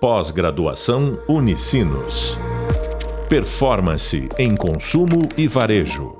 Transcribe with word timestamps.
Pós-graduação 0.00 1.20
Unicinos. 1.28 2.38
Performance 3.28 4.28
em 4.38 4.54
consumo 4.54 5.28
e 5.36 5.48
varejo. 5.48 6.16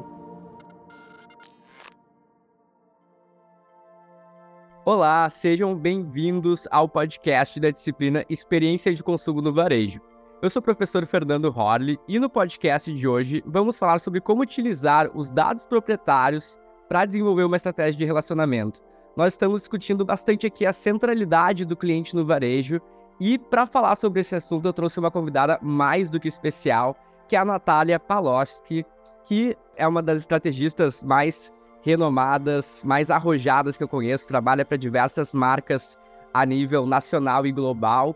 Olá, 4.84 5.30
sejam 5.30 5.76
bem-vindos 5.76 6.66
ao 6.72 6.88
podcast 6.88 7.60
da 7.60 7.70
disciplina 7.70 8.24
Experiência 8.28 8.92
de 8.92 9.00
Consumo 9.00 9.40
no 9.40 9.54
Varejo. 9.54 10.00
Eu 10.42 10.50
sou 10.50 10.58
o 10.58 10.64
professor 10.64 11.06
Fernando 11.06 11.54
Horley 11.56 12.00
e 12.08 12.18
no 12.18 12.28
podcast 12.28 12.92
de 12.92 13.06
hoje 13.06 13.44
vamos 13.46 13.78
falar 13.78 14.00
sobre 14.00 14.20
como 14.20 14.42
utilizar 14.42 15.08
os 15.14 15.30
dados 15.30 15.66
proprietários 15.66 16.58
para 16.88 17.06
desenvolver 17.06 17.44
uma 17.44 17.56
estratégia 17.56 17.96
de 17.96 18.04
relacionamento. 18.04 18.82
Nós 19.16 19.34
estamos 19.34 19.60
discutindo 19.60 20.04
bastante 20.04 20.48
aqui 20.48 20.66
a 20.66 20.72
centralidade 20.72 21.64
do 21.64 21.76
cliente 21.76 22.16
no 22.16 22.26
varejo 22.26 22.80
e 23.20 23.38
para 23.38 23.66
falar 23.66 23.96
sobre 23.96 24.20
esse 24.20 24.34
assunto, 24.34 24.66
eu 24.66 24.72
trouxe 24.72 25.00
uma 25.00 25.10
convidada 25.10 25.58
mais 25.60 26.08
do 26.10 26.20
que 26.20 26.28
especial, 26.28 26.96
que 27.26 27.34
é 27.34 27.38
a 27.38 27.44
Natália 27.44 27.98
Paloski, 27.98 28.84
que 29.24 29.56
é 29.76 29.86
uma 29.86 30.02
das 30.02 30.18
estrategistas 30.18 31.02
mais 31.02 31.52
renomadas, 31.82 32.82
mais 32.84 33.10
arrojadas 33.10 33.76
que 33.76 33.84
eu 33.84 33.88
conheço, 33.88 34.28
trabalha 34.28 34.64
para 34.64 34.76
diversas 34.76 35.34
marcas 35.34 35.98
a 36.32 36.44
nível 36.46 36.86
nacional 36.86 37.46
e 37.46 37.52
global. 37.52 38.14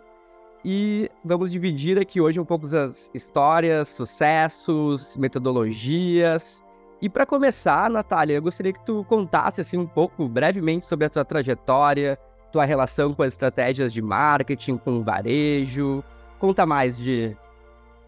E 0.65 1.11
vamos 1.25 1.51
dividir 1.51 1.99
aqui 1.99 2.21
hoje 2.21 2.39
um 2.39 2.45
pouco 2.45 2.69
das 2.69 3.11
histórias, 3.13 3.89
sucessos, 3.89 5.17
metodologias. 5.17 6.63
E 7.01 7.09
para 7.09 7.27
começar, 7.27 7.91
Natália, 7.91 8.35
eu 8.35 8.43
gostaria 8.43 8.73
que 8.73 8.85
tu 8.85 9.05
contasse 9.09 9.61
assim 9.61 9.77
um 9.77 9.87
pouco 9.87 10.29
brevemente 10.29 10.87
sobre 10.87 11.07
a 11.07 11.11
tua 11.11 11.25
trajetória, 11.25 12.17
tua 12.53 12.65
relação 12.65 13.15
com 13.15 13.23
as 13.23 13.33
estratégias 13.33 13.93
de 13.93 14.03
marketing, 14.03 14.77
com 14.77 14.99
o 14.99 15.03
varejo. 15.03 16.05
Conta 16.39 16.67
mais 16.67 16.97
de 16.97 17.37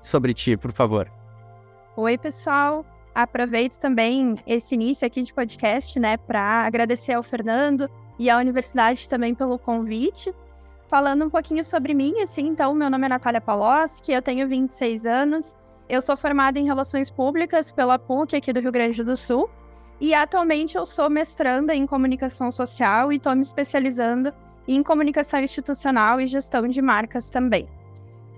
sobre 0.00 0.34
ti, 0.34 0.56
por 0.56 0.70
favor. 0.70 1.11
Oi, 1.97 2.19
pessoal. 2.19 2.84
Aproveito 3.15 3.78
também 3.78 4.37
esse 4.47 4.75
início 4.75 5.06
aqui 5.06 5.22
de 5.22 5.33
podcast, 5.33 5.98
né, 5.98 6.17
para 6.17 6.67
agradecer 6.67 7.12
ao 7.12 7.22
Fernando 7.22 7.89
e 8.19 8.28
à 8.28 8.37
universidade 8.37 9.09
também 9.09 9.34
pelo 9.34 9.59
convite. 9.59 10.34
Falando 10.89 11.25
um 11.25 11.31
pouquinho 11.31 11.65
sobre 11.65 11.95
mim, 11.95 12.20
assim, 12.20 12.47
então, 12.47 12.75
meu 12.75 12.91
nome 12.91 13.06
é 13.06 13.09
Natália 13.09 13.41
Paloski, 13.41 14.12
eu 14.12 14.20
tenho 14.20 14.47
26 14.48 15.06
anos, 15.06 15.56
eu 15.89 16.03
sou 16.03 16.17
formada 16.17 16.59
em 16.59 16.65
Relações 16.65 17.11
Públicas 17.11 17.72
pela 17.72 17.98
PUC 17.98 18.37
aqui 18.37 18.53
do 18.53 18.61
Rio 18.61 18.72
Grande 18.72 19.03
do 19.03 19.17
Sul 19.17 19.48
e 20.00 20.14
atualmente 20.14 20.77
eu 20.77 20.84
sou 20.84 21.09
mestranda 21.09 21.75
em 21.75 21.87
comunicação 21.87 22.50
social 22.50 23.12
e 23.12 23.17
estou 23.17 23.34
me 23.34 23.42
especializando 23.42 24.33
em 24.67 24.83
comunicação 24.83 25.41
institucional 25.41 26.20
e 26.20 26.27
gestão 26.27 26.67
de 26.67 26.81
marcas 26.81 27.31
também. 27.31 27.69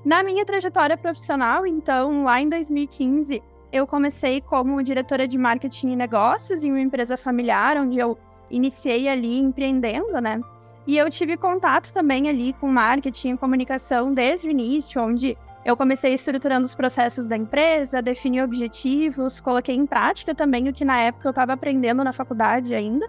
Na 0.04 0.22
minha 0.22 0.44
trajetória 0.44 0.96
profissional, 0.96 1.66
então, 1.66 2.24
lá 2.24 2.40
em 2.40 2.48
2015, 2.48 3.42
eu 3.72 3.86
comecei 3.86 4.40
como 4.40 4.82
diretora 4.82 5.26
de 5.26 5.36
marketing 5.36 5.92
e 5.92 5.96
negócios 5.96 6.62
em 6.62 6.70
uma 6.70 6.80
empresa 6.80 7.16
familiar, 7.16 7.76
onde 7.76 7.98
eu 7.98 8.16
iniciei 8.50 9.08
ali 9.08 9.38
empreendendo, 9.38 10.20
né? 10.20 10.40
E 10.86 10.96
eu 10.96 11.10
tive 11.10 11.36
contato 11.36 11.92
também 11.92 12.28
ali 12.28 12.52
com 12.52 12.68
marketing 12.68 13.30
e 13.30 13.36
comunicação 13.36 14.14
desde 14.14 14.46
o 14.46 14.50
início, 14.50 15.02
onde 15.02 15.36
eu 15.66 15.76
comecei 15.76 16.14
estruturando 16.14 16.64
os 16.64 16.76
processos 16.76 17.26
da 17.26 17.36
empresa, 17.36 18.00
defini 18.00 18.40
objetivos, 18.40 19.40
coloquei 19.40 19.74
em 19.74 19.84
prática 19.84 20.32
também 20.32 20.68
o 20.68 20.72
que 20.72 20.84
na 20.84 21.00
época 21.00 21.26
eu 21.26 21.30
estava 21.30 21.54
aprendendo 21.54 22.04
na 22.04 22.12
faculdade 22.12 22.72
ainda. 22.72 23.08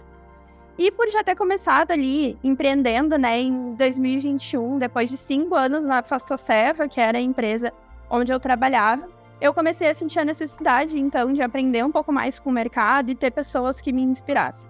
E 0.75 0.89
por 0.89 1.07
já 1.11 1.23
ter 1.23 1.35
começado 1.35 1.91
ali 1.91 2.35
empreendendo, 2.43 3.15
né, 3.15 3.39
em 3.39 3.75
2021, 3.75 4.79
depois 4.79 5.07
de 5.07 5.17
cinco 5.17 5.53
anos 5.53 5.85
na 5.85 6.01
Fastoceva, 6.01 6.87
que 6.87 6.99
era 6.99 7.19
a 7.19 7.21
empresa 7.21 7.71
onde 8.09 8.33
eu 8.33 8.39
trabalhava, 8.39 9.07
eu 9.39 9.53
comecei 9.53 9.91
a 9.91 9.93
sentir 9.93 10.17
a 10.17 10.25
necessidade, 10.25 10.99
então, 10.99 11.31
de 11.33 11.43
aprender 11.43 11.85
um 11.85 11.91
pouco 11.91 12.11
mais 12.11 12.39
com 12.39 12.49
o 12.49 12.53
mercado 12.53 13.11
e 13.11 13.15
ter 13.15 13.29
pessoas 13.29 13.79
que 13.79 13.93
me 13.93 14.01
inspirassem. 14.01 14.67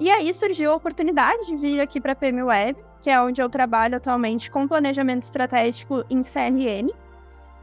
E 0.00 0.10
aí 0.10 0.34
surgiu 0.34 0.72
a 0.72 0.74
oportunidade 0.74 1.46
de 1.46 1.54
vir 1.54 1.80
aqui 1.80 2.00
para 2.00 2.10
a 2.10 2.16
PM 2.16 2.42
Web, 2.42 2.76
que 3.00 3.08
é 3.08 3.22
onde 3.22 3.40
eu 3.40 3.48
trabalho 3.48 3.98
atualmente 3.98 4.50
com 4.50 4.66
planejamento 4.66 5.22
estratégico 5.22 6.04
em 6.10 6.22
CRM, 6.22 6.90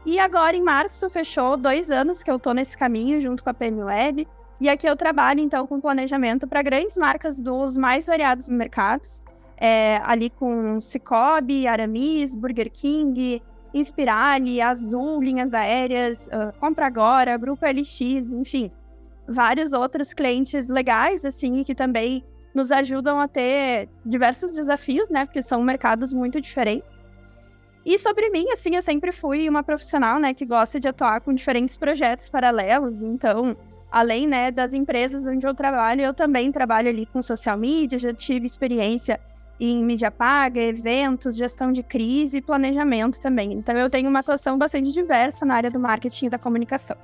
e 0.04 0.18
agora, 0.18 0.56
em 0.56 0.62
março, 0.62 1.08
fechou 1.10 1.56
dois 1.56 1.90
anos 1.90 2.22
que 2.22 2.30
eu 2.30 2.36
estou 2.36 2.54
nesse 2.54 2.76
caminho 2.76 3.20
junto 3.20 3.42
com 3.42 3.50
a 3.50 3.54
PM 3.54 3.82
Web. 3.82 4.26
E 4.60 4.68
aqui 4.68 4.88
eu 4.88 4.96
trabalho, 4.96 5.40
então, 5.40 5.66
com 5.66 5.80
planejamento 5.80 6.46
para 6.46 6.62
grandes 6.62 6.96
marcas 6.96 7.38
dos 7.40 7.76
mais 7.76 8.06
variados 8.06 8.48
mercados. 8.48 9.22
É, 9.56 10.00
ali 10.04 10.30
com 10.30 10.80
Cicobi, 10.80 11.66
Aramis, 11.66 12.34
Burger 12.34 12.70
King, 12.70 13.42
Inspirali, 13.74 14.60
Azul, 14.60 15.22
Linhas 15.22 15.52
Aéreas, 15.52 16.28
uh, 16.28 16.56
Compra 16.58 16.86
Agora, 16.86 17.36
Grupo 17.36 17.66
LX, 17.66 18.00
enfim. 18.32 18.70
Vários 19.28 19.72
outros 19.72 20.14
clientes 20.14 20.68
legais, 20.68 21.24
assim, 21.24 21.62
que 21.64 21.74
também 21.74 22.24
nos 22.54 22.72
ajudam 22.72 23.20
a 23.20 23.28
ter 23.28 23.88
diversos 24.04 24.54
desafios, 24.54 25.10
né? 25.10 25.26
Porque 25.26 25.42
são 25.42 25.62
mercados 25.62 26.14
muito 26.14 26.40
diferentes. 26.40 26.97
E 27.88 27.98
sobre 27.98 28.28
mim, 28.28 28.50
assim, 28.52 28.76
eu 28.76 28.82
sempre 28.82 29.10
fui 29.10 29.48
uma 29.48 29.62
profissional, 29.62 30.18
né, 30.18 30.34
que 30.34 30.44
gosta 30.44 30.78
de 30.78 30.86
atuar 30.86 31.22
com 31.22 31.32
diferentes 31.32 31.78
projetos 31.78 32.28
paralelos. 32.28 33.02
Então, 33.02 33.56
além, 33.90 34.26
né, 34.26 34.50
das 34.50 34.74
empresas 34.74 35.24
onde 35.24 35.46
eu 35.46 35.54
trabalho, 35.54 36.02
eu 36.02 36.12
também 36.12 36.52
trabalho 36.52 36.90
ali 36.90 37.06
com 37.06 37.22
social 37.22 37.56
media, 37.56 37.98
já 37.98 38.12
tive 38.12 38.44
experiência 38.44 39.18
em 39.58 39.82
mídia 39.82 40.10
paga, 40.10 40.60
eventos, 40.60 41.34
gestão 41.34 41.72
de 41.72 41.82
crise 41.82 42.36
e 42.36 42.42
planejamento 42.42 43.18
também. 43.22 43.54
Então, 43.54 43.74
eu 43.74 43.88
tenho 43.88 44.10
uma 44.10 44.18
atuação 44.18 44.58
bastante 44.58 44.92
diversa 44.92 45.46
na 45.46 45.54
área 45.54 45.70
do 45.70 45.80
marketing 45.80 46.26
e 46.26 46.28
da 46.28 46.38
comunicação. 46.38 46.96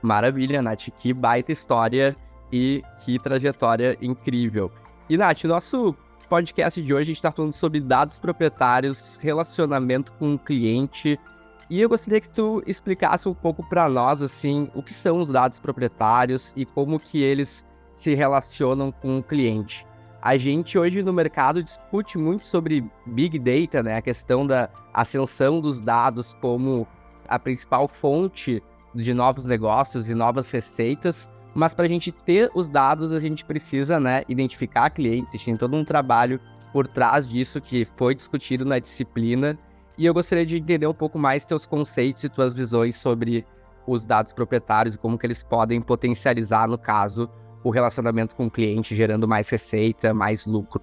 Maravilha, 0.00 0.62
Nath. 0.62 0.88
Que 0.98 1.12
baita 1.12 1.52
história 1.52 2.16
e 2.50 2.82
que 3.04 3.18
trajetória 3.18 3.98
incrível. 4.00 4.72
E, 5.10 5.18
Nath, 5.18 5.44
nosso 5.44 5.94
podcast 6.32 6.80
de 6.80 6.94
hoje 6.94 7.02
a 7.02 7.04
gente 7.04 7.16
está 7.16 7.30
falando 7.30 7.52
sobre 7.52 7.78
dados 7.78 8.18
proprietários, 8.18 9.18
relacionamento 9.20 10.14
com 10.14 10.32
o 10.32 10.38
cliente. 10.38 11.20
E 11.68 11.78
eu 11.78 11.90
gostaria 11.90 12.22
que 12.22 12.30
tu 12.30 12.62
explicasse 12.66 13.28
um 13.28 13.34
pouco 13.34 13.62
para 13.68 13.86
nós, 13.86 14.22
assim, 14.22 14.70
o 14.74 14.82
que 14.82 14.94
são 14.94 15.18
os 15.18 15.28
dados 15.28 15.60
proprietários 15.60 16.50
e 16.56 16.64
como 16.64 16.98
que 16.98 17.20
eles 17.20 17.66
se 17.94 18.14
relacionam 18.14 18.90
com 18.90 19.18
o 19.18 19.22
cliente. 19.22 19.86
A 20.22 20.38
gente 20.38 20.78
hoje 20.78 21.02
no 21.02 21.12
mercado 21.12 21.62
discute 21.62 22.16
muito 22.16 22.46
sobre 22.46 22.82
Big 23.04 23.38
Data, 23.38 23.82
né? 23.82 23.96
A 23.96 24.02
questão 24.02 24.46
da 24.46 24.70
ascensão 24.94 25.60
dos 25.60 25.80
dados 25.80 26.32
como 26.40 26.88
a 27.28 27.38
principal 27.38 27.86
fonte 27.88 28.62
de 28.94 29.12
novos 29.12 29.44
negócios 29.44 30.08
e 30.08 30.14
novas 30.14 30.50
receitas. 30.50 31.30
Mas 31.54 31.74
para 31.74 31.84
a 31.84 31.88
gente 31.88 32.10
ter 32.10 32.50
os 32.54 32.70
dados, 32.70 33.12
a 33.12 33.20
gente 33.20 33.44
precisa 33.44 34.00
né, 34.00 34.22
identificar 34.28 34.90
clientes, 34.90 35.42
tem 35.44 35.56
todo 35.56 35.76
um 35.76 35.84
trabalho 35.84 36.40
por 36.72 36.88
trás 36.88 37.28
disso 37.28 37.60
que 37.60 37.86
foi 37.96 38.14
discutido 38.14 38.64
na 38.64 38.78
disciplina. 38.78 39.58
E 39.98 40.06
eu 40.06 40.14
gostaria 40.14 40.46
de 40.46 40.56
entender 40.56 40.86
um 40.86 40.94
pouco 40.94 41.18
mais 41.18 41.44
teus 41.44 41.66
conceitos 41.66 42.24
e 42.24 42.28
tuas 42.28 42.54
visões 42.54 42.96
sobre 42.96 43.46
os 43.86 44.06
dados 44.06 44.32
proprietários 44.32 44.94
e 44.94 44.98
como 44.98 45.18
que 45.18 45.26
eles 45.26 45.44
podem 45.44 45.80
potencializar, 45.80 46.66
no 46.66 46.78
caso, 46.78 47.28
o 47.62 47.70
relacionamento 47.70 48.34
com 48.34 48.46
o 48.46 48.50
cliente, 48.50 48.96
gerando 48.96 49.28
mais 49.28 49.48
receita, 49.48 50.14
mais 50.14 50.46
lucro. 50.46 50.82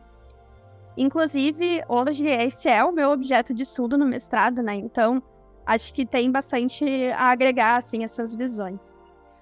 Inclusive, 0.97 1.81
hoje 1.87 2.27
esse 2.27 2.69
é 2.69 2.83
o 2.83 2.91
meu 2.91 3.09
objeto 3.09 3.53
de 3.53 3.63
estudo 3.63 3.97
no 3.97 4.05
mestrado, 4.05 4.61
né? 4.61 4.75
Então, 4.75 5.23
acho 5.65 5.93
que 5.93 6.05
tem 6.05 6.31
bastante 6.31 6.85
a 7.11 7.31
agregar, 7.31 7.77
assim, 7.77 8.03
essas 8.03 8.35
visões. 8.35 8.98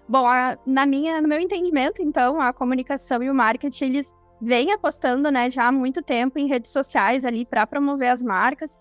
Bom, 0.09 0.25
a, 0.25 0.57
na 0.66 0.85
minha, 0.85 1.22
no 1.22 1.28
meu 1.28 1.40
entendimento, 1.40 2.01
então, 2.01 2.40
a 2.40 2.53
comunicação 2.53 3.22
e 3.22 3.29
o 3.29 3.35
marketing, 3.35 3.85
eles 3.85 4.16
vêm 4.41 4.72
apostando, 4.72 5.29
né, 5.29 5.50
já 5.50 5.68
há 5.68 5.72
muito 5.72 6.01
tempo 6.01 6.40
em 6.40 6.47
redes 6.47 6.72
sociais 6.72 7.25
ali 7.25 7.45
para 7.45 7.68
promover 7.68 8.09
as 8.09 8.23
marcas, 8.23 8.79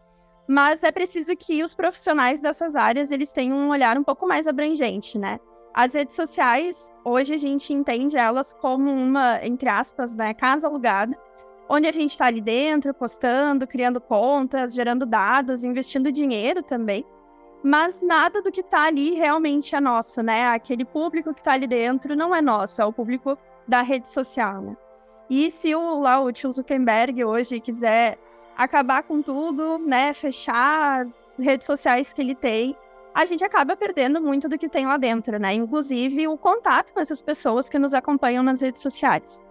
mas 0.48 0.84
é 0.84 0.92
preciso 0.92 1.34
que 1.36 1.64
os 1.64 1.74
profissionais 1.74 2.40
dessas 2.40 2.76
áreas, 2.76 3.10
eles 3.10 3.32
tenham 3.32 3.56
um 3.56 3.70
olhar 3.70 3.98
um 3.98 4.04
pouco 4.04 4.28
mais 4.28 4.46
abrangente, 4.46 5.18
né? 5.18 5.40
As 5.74 5.94
redes 5.94 6.14
sociais, 6.14 6.90
hoje 7.04 7.34
a 7.34 7.38
gente 7.38 7.72
entende 7.72 8.16
elas 8.16 8.54
como 8.54 8.88
uma, 8.90 9.44
entre 9.44 9.68
aspas, 9.68 10.14
né, 10.14 10.32
casa 10.32 10.68
alugada, 10.68 11.18
onde 11.68 11.88
a 11.88 11.92
gente 11.92 12.12
está 12.12 12.26
ali 12.26 12.40
dentro, 12.40 12.94
postando, 12.94 13.66
criando 13.66 14.00
contas, 14.00 14.72
gerando 14.72 15.04
dados, 15.04 15.64
investindo 15.64 16.12
dinheiro 16.12 16.62
também 16.62 17.04
mas 17.66 18.00
nada 18.00 18.40
do 18.40 18.52
que 18.52 18.60
está 18.60 18.84
ali 18.84 19.14
realmente 19.14 19.74
é 19.74 19.80
nosso, 19.80 20.22
né? 20.22 20.46
Aquele 20.46 20.84
público 20.84 21.34
que 21.34 21.40
está 21.40 21.54
ali 21.54 21.66
dentro 21.66 22.14
não 22.14 22.32
é 22.32 22.40
nosso, 22.40 22.80
é 22.80 22.84
o 22.84 22.92
público 22.92 23.36
da 23.66 23.82
rede 23.82 24.08
social, 24.08 24.62
né? 24.62 24.76
E 25.28 25.50
se 25.50 25.74
o, 25.74 25.98
lá, 25.98 26.20
o 26.20 26.30
tio 26.30 26.52
Zuckerberg 26.52 27.24
hoje 27.24 27.58
quiser 27.58 28.18
acabar 28.56 29.02
com 29.02 29.20
tudo, 29.20 29.78
né, 29.78 30.14
fechar 30.14 31.06
as 31.06 31.44
redes 31.44 31.66
sociais 31.66 32.12
que 32.12 32.22
ele 32.22 32.36
tem, 32.36 32.76
a 33.12 33.24
gente 33.24 33.44
acaba 33.44 33.74
perdendo 33.74 34.20
muito 34.20 34.48
do 34.48 34.56
que 34.56 34.68
tem 34.68 34.86
lá 34.86 34.96
dentro, 34.96 35.36
né? 35.36 35.52
Inclusive 35.54 36.28
o 36.28 36.38
contato 36.38 36.92
com 36.92 37.00
essas 37.00 37.20
pessoas 37.20 37.68
que 37.68 37.80
nos 37.80 37.94
acompanham 37.94 38.44
nas 38.44 38.60
redes 38.60 38.80
sociais. 38.80 39.42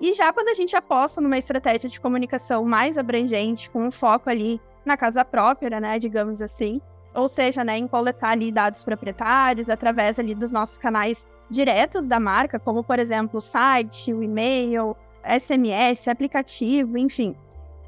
E 0.00 0.12
já 0.12 0.32
quando 0.32 0.48
a 0.48 0.54
gente 0.54 0.76
aposta 0.76 1.20
numa 1.20 1.38
estratégia 1.38 1.88
de 1.88 2.00
comunicação 2.00 2.64
mais 2.64 2.98
abrangente, 2.98 3.70
com 3.70 3.86
um 3.86 3.92
foco 3.92 4.28
ali 4.28 4.60
na 4.84 4.96
casa 4.96 5.24
própria, 5.24 5.78
né, 5.78 6.00
digamos 6.00 6.42
assim, 6.42 6.80
ou 7.16 7.28
seja, 7.28 7.64
né, 7.64 7.78
em 7.78 7.88
coletar 7.88 8.30
ali 8.30 8.52
dados 8.52 8.84
proprietários 8.84 9.70
através 9.70 10.18
ali 10.18 10.34
dos 10.34 10.52
nossos 10.52 10.78
canais 10.78 11.26
diretos 11.50 12.06
da 12.06 12.20
marca, 12.20 12.58
como 12.58 12.84
por 12.84 12.98
exemplo 12.98 13.38
o 13.38 13.40
site, 13.40 14.12
o 14.12 14.22
e-mail, 14.22 14.94
SMS, 15.24 16.08
aplicativo, 16.08 16.98
enfim. 16.98 17.34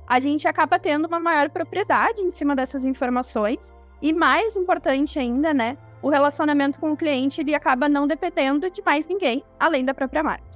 A 0.07 0.19
gente 0.19 0.49
acaba 0.49 0.79
tendo 0.79 1.07
uma 1.07 1.21
maior 1.21 1.51
propriedade 1.51 2.23
em 2.23 2.31
cima 2.31 2.57
dessas 2.57 2.85
informações 2.85 3.73
e 4.01 4.13
mais 4.13 4.57
importante 4.57 5.19
ainda, 5.19 5.53
né, 5.53 5.77
o 6.01 6.09
relacionamento 6.09 6.81
com 6.81 6.93
o 6.93 6.97
cliente 6.97 7.41
ele 7.41 7.55
acaba 7.55 7.89
não 7.89 8.07
dependendo 8.07 8.71
de 8.71 8.83
mais 8.83 9.07
ninguém 9.07 9.45
além 9.61 9.85
da 9.85 9.93
própria 9.93 10.23
marca. 10.23 10.49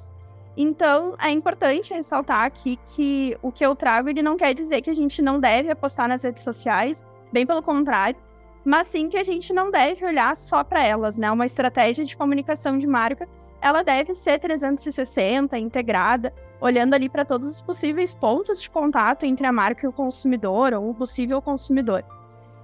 Então, 0.56 1.14
é 1.18 1.30
importante 1.30 1.94
ressaltar 1.94 2.44
aqui 2.44 2.78
que 2.94 3.36
o 3.42 3.50
que 3.50 3.64
eu 3.64 3.74
trago 3.74 4.08
ele 4.08 4.22
não 4.22 4.36
quer 4.36 4.54
dizer 4.54 4.82
que 4.82 4.90
a 4.90 4.94
gente 4.94 5.22
não 5.22 5.40
deve 5.40 5.70
apostar 5.70 6.08
nas 6.08 6.22
redes 6.22 6.42
sociais, 6.42 7.04
bem 7.32 7.46
pelo 7.46 7.62
contrário, 7.62 8.18
mas 8.64 8.86
sim 8.86 9.08
que 9.08 9.16
a 9.16 9.24
gente 9.24 9.52
não 9.52 9.70
deve 9.70 10.04
olhar 10.04 10.36
só 10.36 10.62
para 10.62 10.84
elas, 10.84 11.18
né? 11.18 11.30
Uma 11.30 11.46
estratégia 11.46 12.04
de 12.04 12.16
comunicação 12.16 12.78
de 12.78 12.86
marca, 12.86 13.28
ela 13.60 13.82
deve 13.82 14.14
ser 14.14 14.38
360, 14.38 15.58
integrada, 15.58 16.32
olhando 16.60 16.94
ali 16.94 17.08
para 17.08 17.24
todos 17.24 17.48
os 17.48 17.62
possíveis 17.62 18.14
pontos 18.14 18.62
de 18.62 18.70
contato 18.70 19.24
entre 19.24 19.46
a 19.46 19.52
marca 19.52 19.86
e 19.86 19.88
o 19.88 19.92
consumidor 19.92 20.72
ou 20.74 20.90
o 20.90 20.94
possível 20.94 21.40
consumidor. 21.42 22.04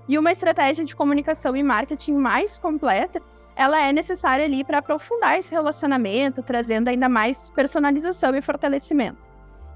E 0.08 0.18
uma 0.18 0.32
estratégia 0.32 0.84
de 0.84 0.96
comunicação 0.96 1.54
e 1.54 1.62
marketing 1.62 2.14
mais 2.14 2.58
completa, 2.58 3.20
ela 3.54 3.80
é 3.80 3.92
necessária 3.92 4.44
ali 4.44 4.64
para 4.64 4.78
aprofundar 4.78 5.38
esse 5.38 5.52
relacionamento, 5.52 6.42
trazendo 6.42 6.88
ainda 6.88 7.08
mais 7.08 7.50
personalização 7.50 8.34
e 8.34 8.40
fortalecimento. 8.40 9.18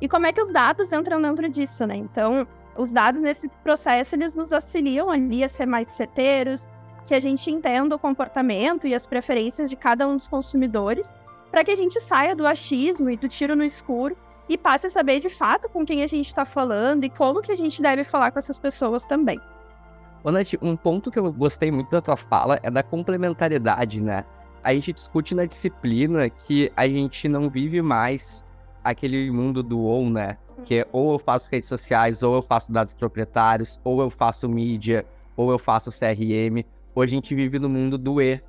E 0.01 0.09
como 0.09 0.27
é 0.27 0.33
que 0.33 0.41
os 0.41 0.53
dados 0.53 0.93
entram 0.93 1.21
dentro 1.21 1.49
disso, 1.49 1.87
né? 1.87 1.97
Então, 1.97 2.47
os 2.77 2.93
dados 2.93 3.21
nesse 3.21 3.49
processo 3.63 4.15
eles 4.15 4.35
nos 4.35 4.53
auxiliam 4.53 5.11
ali 5.11 5.45
a 5.45 5.49
ser 5.49 5.67
mais 5.67 5.93
certeiros, 5.93 6.69
que 7.05 7.15
a 7.15 7.21
gente 7.21 7.51
entenda 7.51 7.97
o 7.97 7.99
comportamento 7.99 8.87
e 8.87 8.95
as 8.95 9.07
preferências 9.07 9.69
de 9.69 9.77
cada 9.77 10.07
um 10.07 10.17
dos 10.17 10.29
consumidores, 10.29 11.15
para 11.51 11.65
que 11.65 11.71
a 11.71 11.77
gente 11.77 12.01
saia 12.01 12.35
do 12.35 12.47
achismo 12.47 13.11
e 13.11 13.17
do 13.17 13.29
tiro 13.29 13.55
no 13.55 13.65
escuro 13.65 14.17
e 14.49 14.57
passe 14.57 14.87
a 14.87 14.91
saber 14.91 15.21
de 15.21 15.29
fato 15.29 15.69
com 15.69 15.85
quem 15.85 16.03
a 16.03 16.07
gente 16.07 16.27
está 16.27 16.45
falando 16.45 17.05
e 17.05 17.11
como 17.11 17.43
que 17.43 17.53
a 17.53 17.57
gente 17.57 17.83
deve 17.83 18.05
falar 18.05 18.31
com 18.31 18.39
essas 18.39 18.59
pessoas 18.59 19.07
também. 19.07 19.41
Ô, 20.25 20.31
Nath, 20.31 20.55
um 20.63 20.77
ponto 20.77 21.11
que 21.11 21.19
eu 21.19 21.33
gostei 21.33 21.71
muito 21.71 21.91
da 21.91 22.01
tua 22.01 22.17
fala 22.17 22.59
é 22.63 22.71
da 22.71 22.83
complementaridade, 22.83 24.01
né? 24.01 24.25
A 24.63 24.73
gente 24.73 24.93
discute 24.93 25.35
na 25.35 25.45
disciplina 25.45 26.31
que 26.31 26.73
a 26.77 26.87
gente 26.89 27.29
não 27.29 27.51
vive 27.51 27.83
mais 27.83 28.45
aquele 28.85 29.31
mundo 29.31 29.63
do 29.63 29.81
ou, 29.81 30.09
né? 30.09 30.39
Que 30.65 30.81
é 30.81 30.87
ou 30.93 31.13
eu 31.13 31.19
faço 31.19 31.51
redes 31.51 31.69
sociais, 31.69 32.23
ou 32.23 32.35
eu 32.35 32.43
faço 32.43 32.73
dados 32.73 32.95
proprietários, 32.95 33.81
ou 33.85 34.01
eu 34.01 34.11
faço 34.11 34.49
mídia, 34.49 35.05
ou 35.37 35.51
eu 35.51 35.59
faço 35.59 35.91
CRM. 35.91 36.65
Ou 36.95 37.03
a 37.03 37.07
gente 37.07 37.35
vive 37.35 37.59
no 37.59 37.69
mundo 37.69 37.97
do 37.97 38.21
E, 38.21 38.41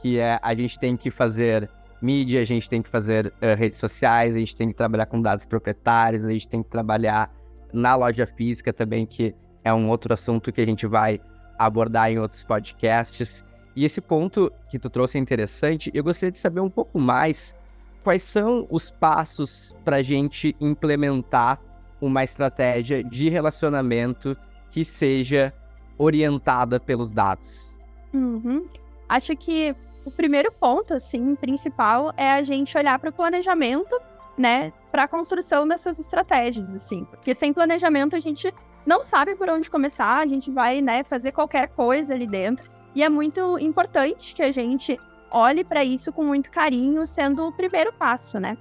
que 0.00 0.18
é 0.18 0.38
a 0.42 0.54
gente 0.54 0.78
tem 0.78 0.96
que 0.96 1.10
fazer 1.10 1.68
mídia, 2.00 2.40
a 2.40 2.44
gente 2.44 2.68
tem 2.68 2.82
que 2.82 2.88
fazer 2.88 3.26
uh, 3.26 3.56
redes 3.56 3.78
sociais, 3.78 4.34
a 4.34 4.38
gente 4.38 4.56
tem 4.56 4.68
que 4.68 4.74
trabalhar 4.74 5.06
com 5.06 5.22
dados 5.22 5.46
proprietários, 5.46 6.24
a 6.24 6.32
gente 6.32 6.48
tem 6.48 6.62
que 6.62 6.68
trabalhar 6.68 7.32
na 7.72 7.94
loja 7.94 8.26
física 8.26 8.72
também, 8.72 9.06
que 9.06 9.34
é 9.64 9.72
um 9.72 9.88
outro 9.88 10.12
assunto 10.12 10.52
que 10.52 10.60
a 10.60 10.66
gente 10.66 10.86
vai 10.86 11.20
abordar 11.58 12.10
em 12.10 12.18
outros 12.18 12.44
podcasts. 12.44 13.44
E 13.74 13.84
esse 13.84 14.00
ponto 14.00 14.52
que 14.68 14.78
tu 14.78 14.90
trouxe 14.90 15.16
é 15.16 15.20
interessante. 15.20 15.90
Eu 15.94 16.04
gostaria 16.04 16.32
de 16.32 16.38
saber 16.38 16.60
um 16.60 16.68
pouco 16.68 16.98
mais 16.98 17.54
quais 18.02 18.22
são 18.22 18.66
os 18.70 18.90
passos 18.90 19.74
para 19.84 19.96
a 19.96 20.02
gente 20.02 20.56
implementar 20.60 21.60
uma 22.00 22.24
estratégia 22.24 23.02
de 23.02 23.28
relacionamento 23.28 24.36
que 24.70 24.84
seja 24.84 25.52
orientada 25.96 26.80
pelos 26.80 27.12
dados. 27.12 27.78
Uhum. 28.12 28.66
Acho 29.08 29.36
que 29.36 29.74
o 30.04 30.10
primeiro 30.10 30.50
ponto, 30.50 30.94
assim, 30.94 31.36
principal, 31.36 32.12
é 32.16 32.32
a 32.32 32.42
gente 32.42 32.76
olhar 32.76 32.98
para 32.98 33.10
o 33.10 33.12
planejamento, 33.12 33.96
né, 34.36 34.72
para 34.90 35.04
a 35.04 35.08
construção 35.08 35.68
dessas 35.68 35.98
estratégias, 35.98 36.74
assim, 36.74 37.04
porque 37.04 37.34
sem 37.34 37.52
planejamento 37.52 38.16
a 38.16 38.20
gente 38.20 38.52
não 38.84 39.04
sabe 39.04 39.36
por 39.36 39.48
onde 39.48 39.70
começar, 39.70 40.18
a 40.18 40.26
gente 40.26 40.50
vai, 40.50 40.80
né, 40.80 41.04
fazer 41.04 41.32
qualquer 41.32 41.68
coisa 41.68 42.14
ali 42.14 42.26
dentro. 42.26 42.68
E 42.94 43.02
é 43.02 43.08
muito 43.08 43.58
importante 43.58 44.34
que 44.34 44.42
a 44.42 44.50
gente 44.50 44.98
olhe 45.32 45.64
para 45.64 45.84
isso 45.84 46.12
com 46.12 46.22
muito 46.22 46.50
carinho, 46.50 47.06
sendo 47.06 47.46
o 47.46 47.52
primeiro 47.52 47.92
passo, 47.92 48.38
né? 48.38 48.56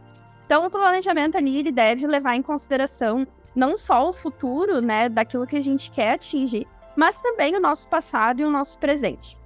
Então, 0.46 0.66
o 0.66 0.70
planejamento 0.70 1.38
ali 1.38 1.58
ele 1.58 1.72
deve 1.72 2.08
levar 2.08 2.36
em 2.36 2.42
consideração 2.42 3.28
não 3.56 3.78
só 3.78 4.10
o 4.10 4.14
futuro, 4.14 4.82
né, 4.82 5.10
daquilo 5.10 5.48
que 5.48 5.58
a 5.58 5.62
gente 5.62 5.92
quer 5.92 6.14
atingir, 6.14 6.68
mas 6.96 7.22
também 7.22 7.56
o 7.56 7.60
nosso 7.60 7.88
passado 7.90 8.42
e 8.42 8.46
o 8.46 8.52
nosso 8.52 8.80
presente. 8.80 9.38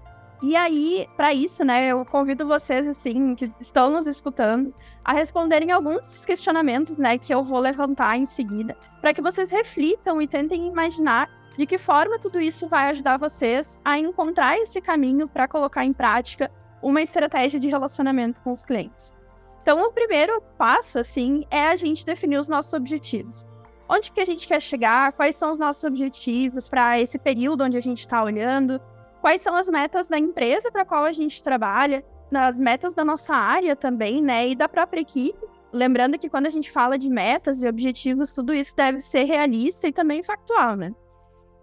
E 0.41 0.55
aí, 0.55 1.07
para 1.15 1.33
isso, 1.33 1.63
né, 1.63 1.87
eu 1.87 2.05
convido 2.05 2.45
vocês, 2.45 2.87
assim, 2.87 3.35
que 3.35 3.51
estão 3.59 3.89
nos 3.89 4.05
escutando, 4.05 4.73
a 5.03 5.13
responderem 5.13 5.71
alguns 5.71 6.25
questionamentos, 6.25 6.99
né, 6.99 7.17
que 7.17 7.33
eu 7.33 7.43
vou 7.43 7.59
levantar 7.59 8.17
em 8.17 8.25
seguida, 8.25 8.75
para 9.01 9.13
que 9.13 9.21
vocês 9.21 9.49
reflitam 9.49 10.21
e 10.21 10.27
tentem 10.27 10.67
imaginar 10.67 11.29
de 11.57 11.65
que 11.65 11.77
forma 11.77 12.19
tudo 12.19 12.39
isso 12.39 12.67
vai 12.67 12.89
ajudar 12.89 13.17
vocês 13.17 13.79
a 13.83 13.97
encontrar 13.97 14.57
esse 14.57 14.81
caminho 14.81 15.27
para 15.27 15.47
colocar 15.47 15.85
em 15.85 15.93
prática 15.93 16.51
uma 16.81 17.01
estratégia 17.01 17.59
de 17.59 17.67
relacionamento 17.67 18.39
com 18.41 18.51
os 18.51 18.63
clientes. 18.63 19.13
Então, 19.61 19.81
o 19.81 19.91
primeiro 19.91 20.41
passo, 20.57 20.99
assim, 20.99 21.43
é 21.49 21.67
a 21.67 21.75
gente 21.75 22.05
definir 22.05 22.37
os 22.37 22.49
nossos 22.49 22.73
objetivos. 22.73 23.45
Onde 23.89 24.11
que 24.11 24.21
a 24.21 24.25
gente 24.25 24.47
quer 24.47 24.61
chegar? 24.61 25.13
Quais 25.13 25.35
são 25.35 25.51
os 25.51 25.59
nossos 25.59 25.83
objetivos 25.83 26.69
para 26.69 26.99
esse 26.99 27.17
período 27.17 27.63
onde 27.63 27.77
a 27.77 27.81
gente 27.81 27.99
está 27.99 28.23
olhando? 28.23 28.79
Quais 29.21 29.41
são 29.41 29.55
as 29.55 29.67
metas 29.67 30.07
da 30.07 30.19
empresa 30.19 30.71
para 30.71 30.85
qual 30.85 31.03
a 31.03 31.11
gente 31.11 31.41
trabalha? 31.41 32.03
nas 32.31 32.59
metas 32.59 32.93
da 32.93 33.05
nossa 33.05 33.35
área 33.35 33.75
também, 33.75 34.21
né, 34.21 34.49
e 34.49 34.55
da 34.55 34.67
própria 34.67 35.01
equipe. 35.01 35.39
Lembrando 35.71 36.17
que 36.17 36.29
quando 36.29 36.45
a 36.45 36.49
gente 36.49 36.71
fala 36.71 36.97
de 36.97 37.09
metas 37.09 37.61
e 37.61 37.67
objetivos, 37.67 38.33
tudo 38.33 38.53
isso 38.53 38.75
deve 38.75 39.01
ser 39.01 39.23
realista 39.23 39.87
e 39.87 39.93
também 39.93 40.23
factual, 40.23 40.75
né? 40.75 40.93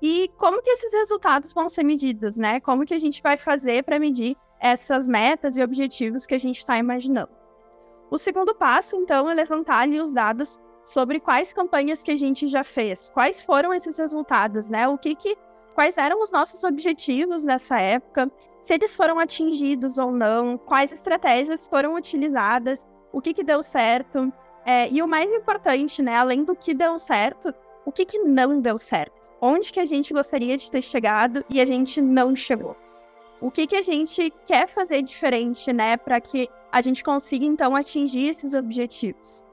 E 0.02 0.30
como 0.36 0.60
que 0.60 0.70
esses 0.70 0.92
resultados 0.92 1.52
vão 1.52 1.68
ser 1.68 1.84
medidos, 1.84 2.36
né? 2.36 2.60
Como 2.60 2.84
que 2.84 2.92
a 2.92 2.98
gente 2.98 3.22
vai 3.22 3.38
fazer 3.38 3.84
para 3.84 3.98
medir 3.98 4.36
essas 4.62 5.08
metas 5.08 5.56
e 5.56 5.62
objetivos 5.62 6.24
que 6.24 6.34
a 6.34 6.38
gente 6.38 6.58
está 6.58 6.78
imaginando? 6.78 7.32
O 8.10 8.16
segundo 8.16 8.54
passo, 8.54 8.96
então, 8.96 9.28
é 9.28 9.34
levantar 9.34 9.80
ali 9.80 10.00
os 10.00 10.14
dados 10.14 10.60
sobre 10.84 11.20
quais 11.20 11.52
campanhas 11.52 12.02
que 12.02 12.12
a 12.12 12.16
gente 12.16 12.46
já 12.46 12.62
fez, 12.62 13.10
quais 13.10 13.42
foram 13.42 13.74
esses 13.74 13.96
resultados, 13.96 14.70
né? 14.70 14.88
O 14.88 14.96
que 14.96 15.14
que 15.14 15.36
quais 15.74 15.96
eram 15.96 16.22
os 16.22 16.30
nossos 16.30 16.62
objetivos 16.64 17.44
nessa 17.44 17.80
época, 17.80 18.30
se 18.60 18.74
eles 18.74 18.94
foram 18.94 19.18
atingidos 19.18 19.98
ou 19.98 20.12
não, 20.12 20.56
quais 20.58 20.92
estratégias 20.92 21.66
foram 21.66 21.94
utilizadas, 21.94 22.86
o 23.12 23.20
que, 23.20 23.34
que 23.34 23.42
deu 23.42 23.62
certo. 23.62 24.32
É, 24.64 24.88
e 24.90 25.02
o 25.02 25.08
mais 25.08 25.32
importante, 25.32 26.02
né, 26.02 26.16
além 26.16 26.44
do 26.44 26.54
que 26.54 26.74
deu 26.74 26.98
certo, 26.98 27.52
o 27.84 27.90
que, 27.90 28.04
que 28.04 28.18
não 28.18 28.60
deu 28.60 28.78
certo. 28.78 29.20
Onde 29.40 29.72
que 29.72 29.80
a 29.80 29.84
gente 29.84 30.12
gostaria 30.12 30.56
de 30.56 30.70
ter 30.70 30.82
chegado 30.82 31.44
e 31.50 31.60
a 31.60 31.66
gente 31.66 32.00
não 32.00 32.36
chegou. 32.36 32.76
O 33.42 33.50
que, 33.50 33.66
que 33.66 33.76
a 33.76 33.82
gente 33.82 34.32
quer 34.46 34.68
fazer 34.68 35.02
diferente, 35.02 35.72
né, 35.72 35.96
para 35.96 36.20
que 36.20 36.48
a 36.70 36.80
gente 36.80 37.04
consiga, 37.04 37.44
então, 37.44 37.76
atingir 37.76 38.28
esses 38.28 38.54
objetivos. 38.54 39.44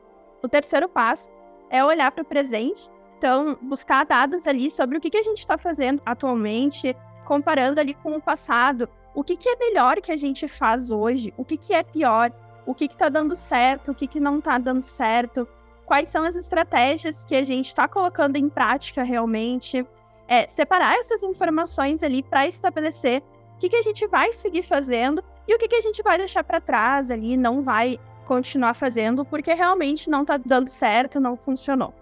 O 0.42 0.48
terceiro 0.48 0.88
passo 0.88 1.30
é 1.70 1.84
olhar 1.84 2.10
para 2.12 2.22
o 2.22 2.26
presente 2.26 2.90
então, 3.20 3.58
buscar 3.62 4.06
dados 4.06 4.48
ali 4.48 4.72
sobre 4.72 4.98
o 4.98 5.02
que, 5.02 5.10
que 5.10 5.18
a 5.18 5.24
gente 5.24 5.40
está 5.40 5.58
fazendo 5.58 6.02
atualmente, 6.06 6.96
comparando 7.26 7.82
ali 7.82 7.94
com 7.94 8.16
o 8.16 8.22
passado. 8.22 8.88
O 9.14 9.26
que, 9.26 9.36
que 9.36 9.50
é 9.50 9.58
melhor 9.58 9.98
que 9.98 10.14
a 10.14 10.16
gente 10.16 10.48
faz 10.48 10.90
hoje? 10.90 11.34
O 11.36 11.44
que, 11.44 11.58
que 11.58 11.74
é 11.74 11.84
pior? 11.84 12.32
O 12.66 12.74
que 12.74 12.86
está 12.86 13.10
dando 13.10 13.36
certo? 13.36 13.92
O 13.92 13.96
que, 13.96 14.08
que 14.08 14.22
não 14.22 14.40
está 14.40 14.58
dando 14.58 14.84
certo? 14.84 15.46
Quais 15.86 16.10
são 16.10 16.24
as 16.24 16.38
estratégias 16.38 17.26
que 17.26 17.36
a 17.36 17.44
gente 17.44 17.68
está 17.68 17.90
colocando 17.90 18.38
em 18.38 18.48
prática 18.48 19.04
realmente? 19.04 19.86
É, 20.26 20.48
separar 20.48 20.96
essas 20.98 21.22
informações 21.22 22.04
ali 22.04 22.24
para 22.24 22.48
estabelecer 22.48 23.22
o 23.60 23.62
que, 23.62 23.68
que 23.68 23.76
a 23.76 23.82
gente 23.82 24.08
vai 24.08 24.32
seguir 24.32 24.64
fazendo 24.64 25.22
e 25.46 25.54
o 25.54 25.58
que, 25.58 25.68
que 25.68 25.76
a 25.76 25.82
gente 25.82 26.02
vai 26.02 26.18
deixar 26.18 26.46
para 26.46 26.62
trás 26.62 27.12
ali, 27.12 27.36
não 27.36 27.62
vai 27.62 28.00
continuar 28.26 28.74
fazendo 28.74 29.26
porque 29.26 29.54
realmente 29.54 30.10
não 30.10 30.22
está 30.22 30.38
dando 30.38 30.70
certo, 30.70 31.20
não 31.20 31.36
funcionou. 31.36 31.94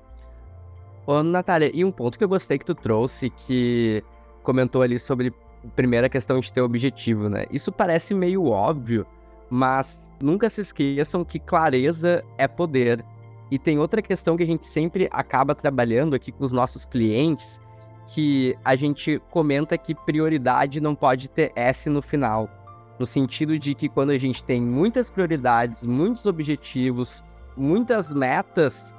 Ô, 1.07 1.23
Natália, 1.23 1.71
e 1.73 1.83
um 1.83 1.91
ponto 1.91 2.15
que 2.15 2.23
eu 2.23 2.29
gostei 2.29 2.59
que 2.59 2.65
tu 2.65 2.75
trouxe, 2.75 3.31
que 3.31 4.03
comentou 4.43 4.83
ali 4.83 4.99
sobre 4.99 5.33
primeira 5.75 6.07
questão 6.07 6.39
de 6.39 6.53
ter 6.53 6.61
objetivo, 6.61 7.27
né? 7.27 7.45
Isso 7.51 7.71
parece 7.71 8.13
meio 8.13 8.45
óbvio, 8.45 9.03
mas 9.49 9.99
nunca 10.21 10.51
se 10.51 10.61
esqueçam 10.61 11.25
que 11.25 11.39
clareza 11.39 12.23
é 12.37 12.47
poder. 12.47 13.03
E 13.49 13.57
tem 13.57 13.79
outra 13.79 13.99
questão 13.99 14.37
que 14.37 14.43
a 14.43 14.47
gente 14.47 14.67
sempre 14.67 15.09
acaba 15.11 15.55
trabalhando 15.55 16.13
aqui 16.13 16.31
com 16.31 16.45
os 16.45 16.51
nossos 16.51 16.85
clientes, 16.85 17.59
que 18.07 18.57
a 18.63 18.75
gente 18.75 19.21
comenta 19.29 19.77
que 19.77 19.93
prioridade 19.93 20.79
não 20.79 20.95
pode 20.95 21.27
ter 21.27 21.51
S 21.55 21.89
no 21.89 22.01
final. 22.01 22.49
No 22.97 23.05
sentido 23.05 23.59
de 23.59 23.75
que 23.75 23.89
quando 23.89 24.09
a 24.11 24.17
gente 24.17 24.43
tem 24.43 24.61
muitas 24.61 25.11
prioridades, 25.11 25.85
muitos 25.85 26.25
objetivos, 26.25 27.23
muitas 27.55 28.11
metas, 28.11 28.95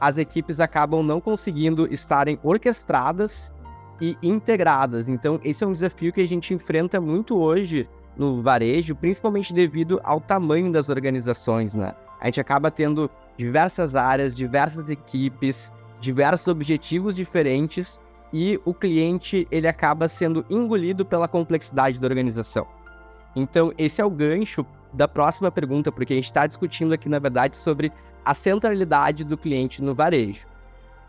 as 0.00 0.18
equipes 0.18 0.60
acabam 0.60 1.02
não 1.02 1.20
conseguindo 1.20 1.92
estarem 1.92 2.38
orquestradas 2.42 3.52
e 4.00 4.16
integradas. 4.22 5.08
Então, 5.08 5.40
esse 5.42 5.64
é 5.64 5.66
um 5.66 5.72
desafio 5.72 6.12
que 6.12 6.20
a 6.20 6.28
gente 6.28 6.54
enfrenta 6.54 7.00
muito 7.00 7.36
hoje 7.36 7.88
no 8.16 8.42
varejo, 8.42 8.94
principalmente 8.94 9.52
devido 9.52 10.00
ao 10.04 10.20
tamanho 10.20 10.70
das 10.70 10.88
organizações, 10.88 11.74
né? 11.74 11.94
A 12.20 12.26
gente 12.26 12.40
acaba 12.40 12.70
tendo 12.70 13.10
diversas 13.36 13.94
áreas, 13.94 14.34
diversas 14.34 14.90
equipes, 14.90 15.72
diversos 16.00 16.48
objetivos 16.48 17.14
diferentes 17.14 17.98
e 18.32 18.60
o 18.64 18.72
cliente 18.72 19.46
ele 19.50 19.66
acaba 19.66 20.08
sendo 20.08 20.44
engolido 20.48 21.04
pela 21.04 21.26
complexidade 21.26 21.98
da 21.98 22.06
organização. 22.06 22.66
Então, 23.34 23.72
esse 23.78 24.00
é 24.00 24.04
o 24.04 24.10
gancho 24.10 24.64
da 24.92 25.06
próxima 25.06 25.50
pergunta, 25.50 25.92
porque 25.92 26.12
a 26.12 26.16
gente 26.16 26.26
está 26.26 26.46
discutindo 26.46 26.92
aqui, 26.92 27.08
na 27.08 27.18
verdade, 27.18 27.56
sobre 27.56 27.92
a 28.24 28.34
centralidade 28.34 29.24
do 29.24 29.36
cliente 29.36 29.82
no 29.82 29.94
varejo. 29.94 30.46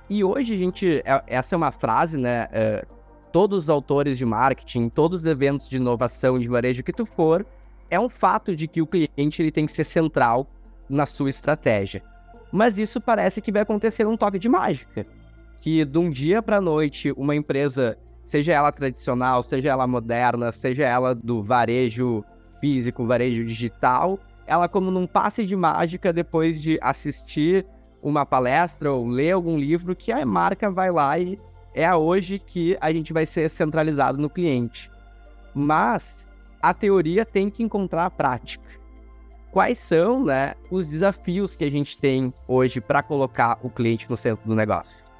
E 0.09 0.23
hoje 0.23 0.53
a 0.53 0.57
gente, 0.57 1.01
é, 1.05 1.23
essa 1.27 1.55
é 1.55 1.57
uma 1.57 1.71
frase, 1.71 2.17
né? 2.17 2.47
É, 2.51 2.85
todos 3.31 3.65
os 3.65 3.69
autores 3.69 4.17
de 4.17 4.25
marketing, 4.25 4.89
todos 4.89 5.21
os 5.21 5.25
eventos 5.25 5.69
de 5.69 5.77
inovação 5.77 6.37
de 6.37 6.47
varejo 6.47 6.83
que 6.83 6.91
tu 6.91 7.05
for, 7.05 7.45
é 7.89 7.99
um 7.99 8.09
fato 8.09 8.55
de 8.55 8.67
que 8.67 8.81
o 8.81 8.87
cliente 8.87 9.41
ele 9.41 9.51
tem 9.51 9.65
que 9.65 9.71
ser 9.71 9.83
central 9.83 10.47
na 10.89 11.05
sua 11.05 11.29
estratégia. 11.29 12.03
Mas 12.51 12.77
isso 12.77 12.99
parece 12.99 13.41
que 13.41 13.51
vai 13.51 13.61
acontecer 13.61 14.05
um 14.05 14.17
toque 14.17 14.37
de 14.37 14.49
mágica, 14.49 15.05
que 15.61 15.85
de 15.85 15.97
um 15.97 16.09
dia 16.09 16.41
para 16.41 16.59
noite 16.59 17.13
uma 17.15 17.35
empresa, 17.35 17.97
seja 18.25 18.51
ela 18.51 18.71
tradicional, 18.71 19.43
seja 19.43 19.69
ela 19.69 19.85
moderna, 19.85 20.51
seja 20.51 20.83
ela 20.83 21.13
do 21.13 21.41
varejo 21.43 22.25
físico, 22.59 23.05
varejo 23.05 23.45
digital, 23.45 24.19
ela 24.45 24.67
como 24.67 24.91
num 24.91 25.07
passe 25.07 25.45
de 25.45 25.55
mágica 25.55 26.11
depois 26.11 26.61
de 26.61 26.79
assistir 26.81 27.65
uma 28.01 28.25
palestra 28.25 28.91
ou 28.91 29.07
ler 29.07 29.31
algum 29.31 29.57
livro 29.57 29.95
que 29.95 30.11
a 30.11 30.25
marca 30.25 30.69
vai 30.71 30.91
lá 30.91 31.17
e 31.19 31.39
é 31.73 31.93
hoje 31.95 32.39
que 32.39 32.75
a 32.81 32.91
gente 32.91 33.13
vai 33.13 33.25
ser 33.25 33.49
centralizado 33.49 34.17
no 34.17 34.29
cliente. 34.29 34.91
Mas 35.53 36.27
a 36.61 36.73
teoria 36.73 37.23
tem 37.23 37.49
que 37.49 37.63
encontrar 37.63 38.05
a 38.05 38.09
prática. 38.09 38.81
Quais 39.51 39.77
são 39.77 40.23
né, 40.23 40.53
os 40.71 40.87
desafios 40.87 41.55
que 41.55 41.63
a 41.63 41.69
gente 41.69 41.97
tem 41.97 42.33
hoje 42.47 42.81
para 42.81 43.03
colocar 43.03 43.59
o 43.61 43.69
cliente 43.69 44.09
no 44.09 44.17
centro 44.17 44.47
do 44.47 44.55
negócio? 44.55 45.10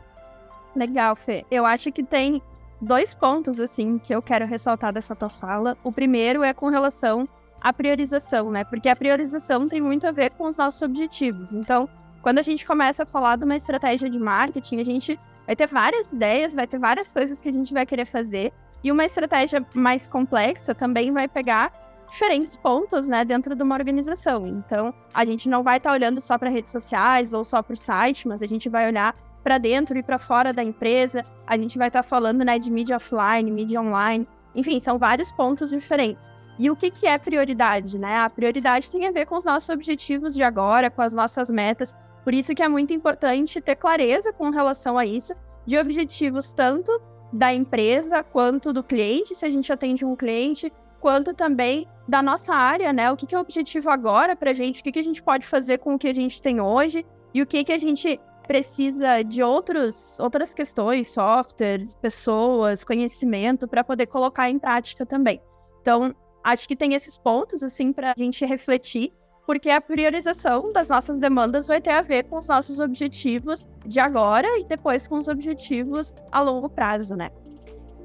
Legal, 0.75 1.15
Fê. 1.15 1.45
Eu 1.51 1.65
acho 1.65 1.91
que 1.91 2.03
tem 2.03 2.41
dois 2.81 3.13
pontos 3.13 3.59
assim 3.59 3.99
que 3.99 4.13
eu 4.13 4.21
quero 4.21 4.45
ressaltar 4.45 4.91
dessa 4.91 5.15
tua 5.15 5.29
fala. 5.29 5.77
O 5.83 5.91
primeiro 5.91 6.43
é 6.43 6.53
com 6.53 6.69
relação 6.69 7.27
à 7.59 7.71
priorização, 7.71 8.49
né? 8.49 8.63
Porque 8.63 8.89
a 8.89 8.95
priorização 8.95 9.67
tem 9.67 9.81
muito 9.81 10.07
a 10.07 10.11
ver 10.11 10.31
com 10.31 10.45
os 10.45 10.57
nossos 10.57 10.81
objetivos. 10.81 11.53
Então, 11.53 11.87
quando 12.21 12.39
a 12.39 12.43
gente 12.43 12.65
começa 12.65 13.03
a 13.03 13.05
falar 13.05 13.35
de 13.35 13.45
uma 13.45 13.55
estratégia 13.55 14.09
de 14.09 14.19
marketing, 14.19 14.79
a 14.79 14.85
gente 14.85 15.19
vai 15.45 15.55
ter 15.55 15.67
várias 15.67 16.13
ideias, 16.13 16.55
vai 16.55 16.67
ter 16.67 16.79
várias 16.79 17.13
coisas 17.13 17.41
que 17.41 17.49
a 17.49 17.53
gente 17.53 17.73
vai 17.73 17.85
querer 17.85 18.05
fazer. 18.05 18.51
E 18.83 18.91
uma 18.91 19.05
estratégia 19.05 19.65
mais 19.75 20.07
complexa 20.07 20.73
também 20.73 21.11
vai 21.11 21.27
pegar 21.27 21.71
diferentes 22.11 22.57
pontos, 22.57 23.07
né, 23.07 23.23
dentro 23.23 23.55
de 23.55 23.63
uma 23.63 23.75
organização. 23.75 24.45
Então, 24.45 24.93
a 25.13 25.23
gente 25.23 25.47
não 25.47 25.63
vai 25.63 25.77
estar 25.77 25.91
tá 25.91 25.93
olhando 25.93 26.19
só 26.19 26.37
para 26.37 26.49
redes 26.49 26.71
sociais 26.71 27.31
ou 27.31 27.43
só 27.43 27.61
para 27.61 27.73
o 27.73 27.77
site, 27.77 28.27
mas 28.27 28.41
a 28.43 28.47
gente 28.47 28.67
vai 28.67 28.87
olhar 28.87 29.15
para 29.43 29.57
dentro 29.57 29.98
e 29.98 30.03
para 30.03 30.17
fora 30.19 30.53
da 30.53 30.63
empresa. 30.63 31.24
A 31.45 31.57
gente 31.57 31.77
vai 31.77 31.88
estar 31.88 32.03
tá 32.03 32.07
falando, 32.07 32.43
né, 32.43 32.60
de 32.60 32.71
mídia 32.71 32.95
offline, 32.95 33.50
mídia 33.51 33.81
online. 33.81 34.27
Enfim, 34.55 34.79
são 34.79 34.98
vários 34.98 35.31
pontos 35.31 35.69
diferentes. 35.69 36.31
E 36.60 36.69
o 36.69 36.75
que, 36.75 36.91
que 36.91 37.07
é 37.07 37.17
prioridade, 37.17 37.98
né? 37.98 38.17
A 38.19 38.29
prioridade 38.29 38.91
tem 38.91 39.07
a 39.07 39.12
ver 39.12 39.25
com 39.25 39.36
os 39.36 39.45
nossos 39.45 39.69
objetivos 39.69 40.36
de 40.36 40.43
agora, 40.43 40.91
com 40.91 41.01
as 41.01 41.13
nossas 41.13 41.50
metas. 41.50 41.98
Por 42.24 42.33
isso 42.33 42.53
que 42.53 42.62
é 42.62 42.67
muito 42.67 42.93
importante 42.93 43.60
ter 43.62 43.75
clareza 43.75 44.31
com 44.31 44.50
relação 44.50 44.98
a 44.98 45.05
isso, 45.05 45.33
de 45.65 45.77
objetivos 45.77 46.53
tanto 46.53 46.91
da 47.33 47.53
empresa 47.53 48.24
quanto 48.24 48.74
do 48.74 48.83
cliente, 48.83 49.33
se 49.33 49.45
a 49.45 49.50
gente 49.50 49.71
atende 49.71 50.05
um 50.05 50.15
cliente, 50.15 50.71
quanto 51.00 51.33
também 51.33 51.88
da 52.07 52.21
nossa 52.21 52.53
área, 52.53 52.93
né? 52.93 53.12
O 53.12 53.17
que, 53.17 53.25
que 53.25 53.33
é 53.33 53.38
o 53.38 53.41
objetivo 53.41 53.89
agora 53.89 54.36
para 54.36 54.51
a 54.51 54.53
gente, 54.53 54.81
o 54.81 54.83
que, 54.83 54.91
que 54.91 55.00
a 55.00 55.03
gente 55.03 55.24
pode 55.24 55.48
fazer 55.48 55.79
com 55.79 55.95
o 55.95 56.00
que 56.00 56.07
a 56.07 56.13
gente 56.13 56.41
tem 56.41 56.62
hoje 56.62 57.05
e 57.33 57.41
o 57.41 57.48
que, 57.48 57.63
que 57.63 57.71
a 57.71 57.79
gente 57.79 58.19
precisa 58.51 59.24
de 59.24 59.41
outros, 59.41 60.20
outras 60.20 60.53
questões, 60.53 61.10
softwares, 61.10 61.96
pessoas, 61.96 62.84
conhecimento 62.84 63.65
para 63.65 63.81
poder 63.81 64.08
colocar 64.08 64.50
em 64.50 64.60
prática 64.60 65.05
também. 65.05 65.41
Então, 65.81 66.13
acho 66.43 66.67
que 66.67 66.75
tem 66.75 66.93
esses 66.93 67.17
pontos 67.17 67.63
assim 67.63 67.93
para 67.93 68.12
a 68.12 68.13
gente 68.17 68.46
refletir, 68.46 69.13
porque 69.48 69.70
a 69.70 69.79
priorização 69.79 70.74
das 70.74 70.89
nossas 70.89 71.17
demandas 71.17 71.67
vai 71.67 71.79
ter 71.79 71.91
a 71.91 72.01
ver 72.01 72.24
com 72.24 72.36
os 72.36 72.50
nossos 72.50 72.81
objetivos 72.81 73.70
de 73.86 74.01
agora 74.01 74.60
e 74.60 74.65
depois 74.65 75.08
com 75.08 75.17
os 75.17 75.29
objetivos 75.29 76.13
a 76.29 76.41
longo 76.41 76.70
prazo, 76.70 77.15
né? 77.15 77.29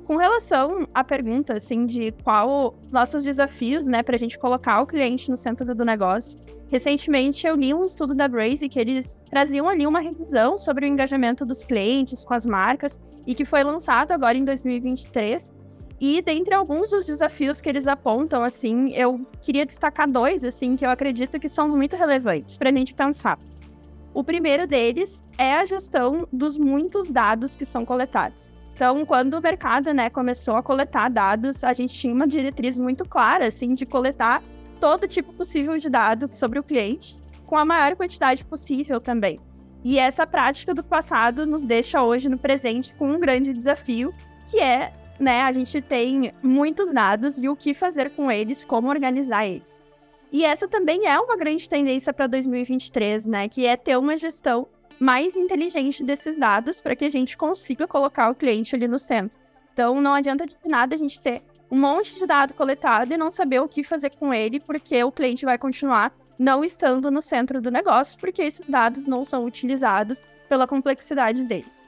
Com 0.07 0.19
relação 0.19 0.87
à 0.95 1.03
pergunta, 1.03 1.55
assim, 1.55 1.85
de 1.85 2.13
qual 2.23 2.77
nossos 2.93 3.25
desafios, 3.25 3.89
né, 3.89 4.05
para 4.05 4.15
a 4.15 4.19
gente 4.19 4.39
colocar 4.39 4.81
o 4.81 4.87
cliente 4.87 5.29
no 5.29 5.37
centro 5.37 5.75
do 5.75 5.85
negócio, 5.85 6.39
recentemente 6.69 7.45
eu 7.45 7.57
li 7.57 7.75
um 7.75 7.85
estudo 7.85 8.15
da 8.15 8.29
Braze 8.29 8.69
que 8.69 8.79
eles 8.79 9.19
traziam 9.29 9.69
ali 9.69 9.85
uma 9.85 9.99
revisão 9.99 10.57
sobre 10.57 10.87
o 10.87 10.89
engajamento 10.89 11.45
dos 11.45 11.65
clientes 11.65 12.25
com 12.25 12.35
as 12.35 12.47
marcas 12.47 13.01
e 13.27 13.35
que 13.35 13.45
foi 13.45 13.65
lançado 13.65 14.13
agora 14.13 14.39
em 14.39 14.45
2023. 14.45 15.53
E 16.01 16.23
dentre 16.23 16.55
alguns 16.55 16.91
dos 16.91 17.07
desafios 17.07 17.61
que 17.61 17.69
eles 17.69 17.89
apontam, 17.89 18.45
assim, 18.45 18.93
eu 18.93 19.27
queria 19.43 19.67
destacar 19.67 20.09
dois, 20.09 20.45
assim, 20.45 20.77
que 20.77 20.87
eu 20.87 20.91
acredito 20.91 21.41
que 21.41 21.49
são 21.49 21.69
muito 21.69 21.97
relevantes 21.97 22.57
para 22.57 22.71
a 22.71 22.73
gente 22.73 22.95
pensar. 22.95 23.41
O 24.15 24.23
primeiro 24.23 24.69
deles 24.69 25.25
é 25.37 25.55
a 25.55 25.65
gestão 25.65 26.29
dos 26.33 26.57
muitos 26.57 27.11
dados 27.11 27.57
que 27.57 27.67
são 27.67 27.85
coletados. 27.85 28.55
Então, 28.77 29.07
quando 29.07 29.39
o 29.39 29.41
mercado, 29.41 29.95
né, 29.95 30.11
começou 30.11 30.55
a 30.55 30.63
coletar 30.63 31.09
dados, 31.09 31.65
a 31.65 31.73
gente 31.73 31.95
tinha 31.95 32.13
uma 32.13 32.27
diretriz 32.27 32.77
muito 32.77 33.09
clara, 33.09 33.47
assim, 33.47 33.75
de 33.75 33.87
coletar 33.87 34.43
todo 34.79 35.09
tipo 35.09 35.33
possível 35.33 35.79
de 35.79 35.89
dado 35.89 36.29
sobre 36.31 36.59
o 36.59 36.63
cliente, 36.63 37.17
com 37.47 37.57
a 37.57 37.65
maior 37.65 37.97
quantidade 37.97 38.45
possível 38.45 39.01
também. 39.01 39.39
E 39.83 39.99
essa 39.99 40.27
prática 40.27 40.75
do 40.75 40.85
passado 40.85 41.47
nos 41.47 41.65
deixa 41.65 42.03
hoje 42.03 42.29
no 42.29 42.37
presente 42.37 42.95
com 42.97 43.09
um 43.13 43.19
grande 43.19 43.55
desafio, 43.55 44.13
que 44.47 44.61
é, 44.61 44.93
né, 45.19 45.41
a 45.41 45.53
gente 45.53 45.81
tem 45.81 46.35
muitos 46.43 46.93
dados 46.93 47.43
e 47.43 47.49
o 47.49 47.57
que 47.57 47.73
fazer 47.73 48.11
com 48.11 48.31
eles, 48.31 48.63
como 48.67 48.91
organizar 48.91 49.47
eles. 49.47 49.81
E 50.31 50.45
essa 50.45 50.69
também 50.69 51.07
é 51.07 51.19
uma 51.19 51.39
grande 51.39 51.67
tendência 51.67 52.13
para 52.13 52.27
2023, 52.27 53.25
né, 53.25 53.49
que 53.49 53.65
é 53.65 53.75
ter 53.75 53.97
uma 53.97 54.19
gestão 54.19 54.69
mais 54.99 55.37
inteligente 55.37 56.03
desses 56.03 56.39
dados 56.39 56.81
para 56.81 56.97
que 56.97 57.05
a 57.05 57.11
gente 57.11 57.37
consiga 57.37 57.87
colocar 57.87 58.31
o 58.31 58.35
cliente 58.35 58.75
ali 58.75 58.89
no 58.89 58.99
centro. 58.99 59.37
Então, 59.73 60.01
não 60.01 60.15
adianta 60.15 60.47
de 60.47 60.57
nada 60.65 60.95
a 60.95 60.99
gente 60.99 61.21
ter 61.21 61.43
um 61.71 61.79
monte 61.79 62.15
de 62.15 62.27
dado 62.27 62.55
coletado 62.55 63.13
e 63.13 63.17
não 63.17 63.31
saber 63.31 63.61
o 63.61 63.69
que 63.69 63.83
fazer 63.83 64.11
com 64.11 64.33
ele, 64.33 64.61
porque 64.61 65.03
o 65.03 65.13
cliente 65.13 65.45
vai 65.45 65.59
continuar 65.59 66.15
não 66.39 66.65
estando 66.65 67.11
no 67.11 67.21
centro 67.21 67.61
do 67.61 67.71
negócio, 67.71 68.19
porque 68.19 68.43
esses 68.43 68.69
dados 68.69 69.07
não 69.07 69.25
são 69.25 69.45
utilizados 69.45 70.21
pela 70.49 70.67
complexidade 70.67 71.45
deles. 71.45 71.85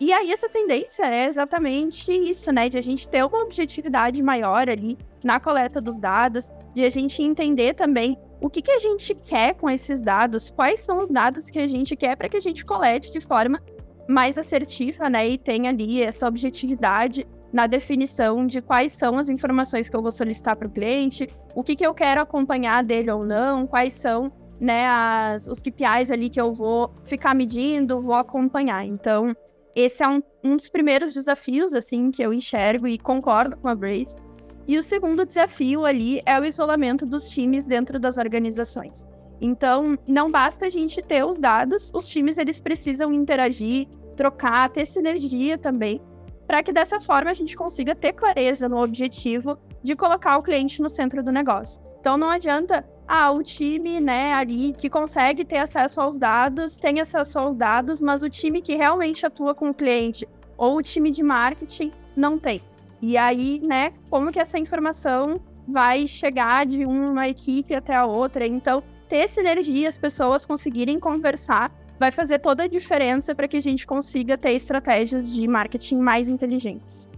E 0.00 0.12
aí 0.12 0.32
essa 0.32 0.48
tendência 0.48 1.04
é 1.04 1.26
exatamente 1.26 2.12
isso, 2.12 2.50
né, 2.52 2.68
de 2.68 2.76
a 2.76 2.82
gente 2.82 3.08
ter 3.08 3.24
uma 3.24 3.42
objetividade 3.42 4.22
maior 4.22 4.68
ali 4.68 4.98
na 5.22 5.38
coleta 5.38 5.80
dos 5.80 6.00
dados, 6.00 6.50
de 6.74 6.84
a 6.84 6.90
gente 6.90 7.22
entender 7.22 7.74
também 7.74 8.18
o 8.44 8.50
que, 8.50 8.60
que 8.60 8.70
a 8.70 8.78
gente 8.78 9.14
quer 9.14 9.54
com 9.54 9.70
esses 9.70 10.02
dados, 10.02 10.50
quais 10.50 10.80
são 10.80 10.98
os 10.98 11.10
dados 11.10 11.48
que 11.48 11.58
a 11.58 11.66
gente 11.66 11.96
quer 11.96 12.14
para 12.14 12.28
que 12.28 12.36
a 12.36 12.40
gente 12.40 12.62
colete 12.62 13.10
de 13.10 13.18
forma 13.18 13.58
mais 14.06 14.36
assertiva, 14.36 15.08
né? 15.08 15.26
E 15.26 15.38
tenha 15.38 15.70
ali 15.70 16.02
essa 16.02 16.28
objetividade 16.28 17.26
na 17.50 17.66
definição 17.66 18.46
de 18.46 18.60
quais 18.60 18.92
são 18.92 19.18
as 19.18 19.30
informações 19.30 19.88
que 19.88 19.96
eu 19.96 20.02
vou 20.02 20.10
solicitar 20.10 20.56
para 20.56 20.68
o 20.68 20.70
cliente, 20.70 21.26
o 21.54 21.62
que, 21.62 21.74
que 21.74 21.86
eu 21.86 21.94
quero 21.94 22.20
acompanhar 22.20 22.84
dele 22.84 23.10
ou 23.10 23.24
não, 23.24 23.66
quais 23.66 23.94
são 23.94 24.26
né, 24.60 24.88
as, 24.88 25.46
os 25.46 25.62
KPIs 25.62 26.10
ali 26.10 26.28
que 26.28 26.40
eu 26.40 26.52
vou 26.52 26.92
ficar 27.06 27.34
medindo, 27.34 28.02
vou 28.02 28.14
acompanhar. 28.14 28.84
Então, 28.84 29.34
esse 29.74 30.04
é 30.04 30.08
um, 30.08 30.22
um 30.44 30.54
dos 30.54 30.68
primeiros 30.68 31.14
desafios, 31.14 31.72
assim, 31.72 32.10
que 32.10 32.22
eu 32.22 32.30
enxergo 32.30 32.86
e 32.86 32.98
concordo 32.98 33.56
com 33.56 33.68
a 33.68 33.74
Brace, 33.74 34.16
e 34.66 34.78
o 34.78 34.82
segundo 34.82 35.26
desafio 35.26 35.84
ali 35.84 36.22
é 36.24 36.38
o 36.40 36.44
isolamento 36.44 37.04
dos 37.04 37.28
times 37.28 37.66
dentro 37.66 37.98
das 37.98 38.18
organizações. 38.18 39.06
Então, 39.40 39.98
não 40.06 40.30
basta 40.30 40.66
a 40.66 40.70
gente 40.70 41.02
ter 41.02 41.24
os 41.24 41.38
dados, 41.38 41.90
os 41.94 42.08
times 42.08 42.38
eles 42.38 42.60
precisam 42.60 43.12
interagir, 43.12 43.86
trocar, 44.16 44.70
ter 44.70 44.86
sinergia 44.86 45.58
também, 45.58 46.00
para 46.46 46.62
que 46.62 46.72
dessa 46.72 47.00
forma 47.00 47.30
a 47.30 47.34
gente 47.34 47.56
consiga 47.56 47.94
ter 47.94 48.12
clareza 48.12 48.68
no 48.68 48.82
objetivo 48.82 49.58
de 49.82 49.96
colocar 49.96 50.38
o 50.38 50.42
cliente 50.42 50.80
no 50.80 50.88
centro 50.88 51.22
do 51.22 51.32
negócio. 51.32 51.82
Então 52.00 52.16
não 52.16 52.30
adianta, 52.30 52.86
ah, 53.06 53.30
o 53.30 53.42
time, 53.42 54.00
né, 54.00 54.32
ali 54.32 54.72
que 54.72 54.88
consegue 54.88 55.44
ter 55.44 55.58
acesso 55.58 56.00
aos 56.00 56.18
dados, 56.18 56.78
tem 56.78 57.00
acesso 57.00 57.38
aos 57.38 57.56
dados, 57.56 58.00
mas 58.00 58.22
o 58.22 58.30
time 58.30 58.62
que 58.62 58.76
realmente 58.76 59.26
atua 59.26 59.54
com 59.54 59.70
o 59.70 59.74
cliente 59.74 60.28
ou 60.56 60.76
o 60.76 60.82
time 60.82 61.10
de 61.10 61.22
marketing 61.22 61.92
não 62.16 62.38
tem. 62.38 62.60
E 63.06 63.18
aí, 63.18 63.60
né, 63.62 63.92
como 64.08 64.32
que 64.32 64.40
essa 64.40 64.58
informação 64.58 65.38
vai 65.68 66.06
chegar 66.06 66.64
de 66.64 66.86
uma 66.86 67.28
equipe 67.28 67.74
até 67.74 67.94
a 67.94 68.06
outra? 68.06 68.46
Então, 68.46 68.82
ter 69.06 69.28
sinergia, 69.28 69.90
as 69.90 69.98
pessoas 69.98 70.46
conseguirem 70.46 70.98
conversar 70.98 71.70
vai 71.98 72.10
fazer 72.10 72.38
toda 72.38 72.62
a 72.62 72.66
diferença 72.66 73.34
para 73.34 73.46
que 73.46 73.58
a 73.58 73.60
gente 73.60 73.86
consiga 73.86 74.38
ter 74.38 74.52
estratégias 74.52 75.30
de 75.34 75.46
marketing 75.46 75.98
mais 75.98 76.30
inteligentes. 76.30 77.10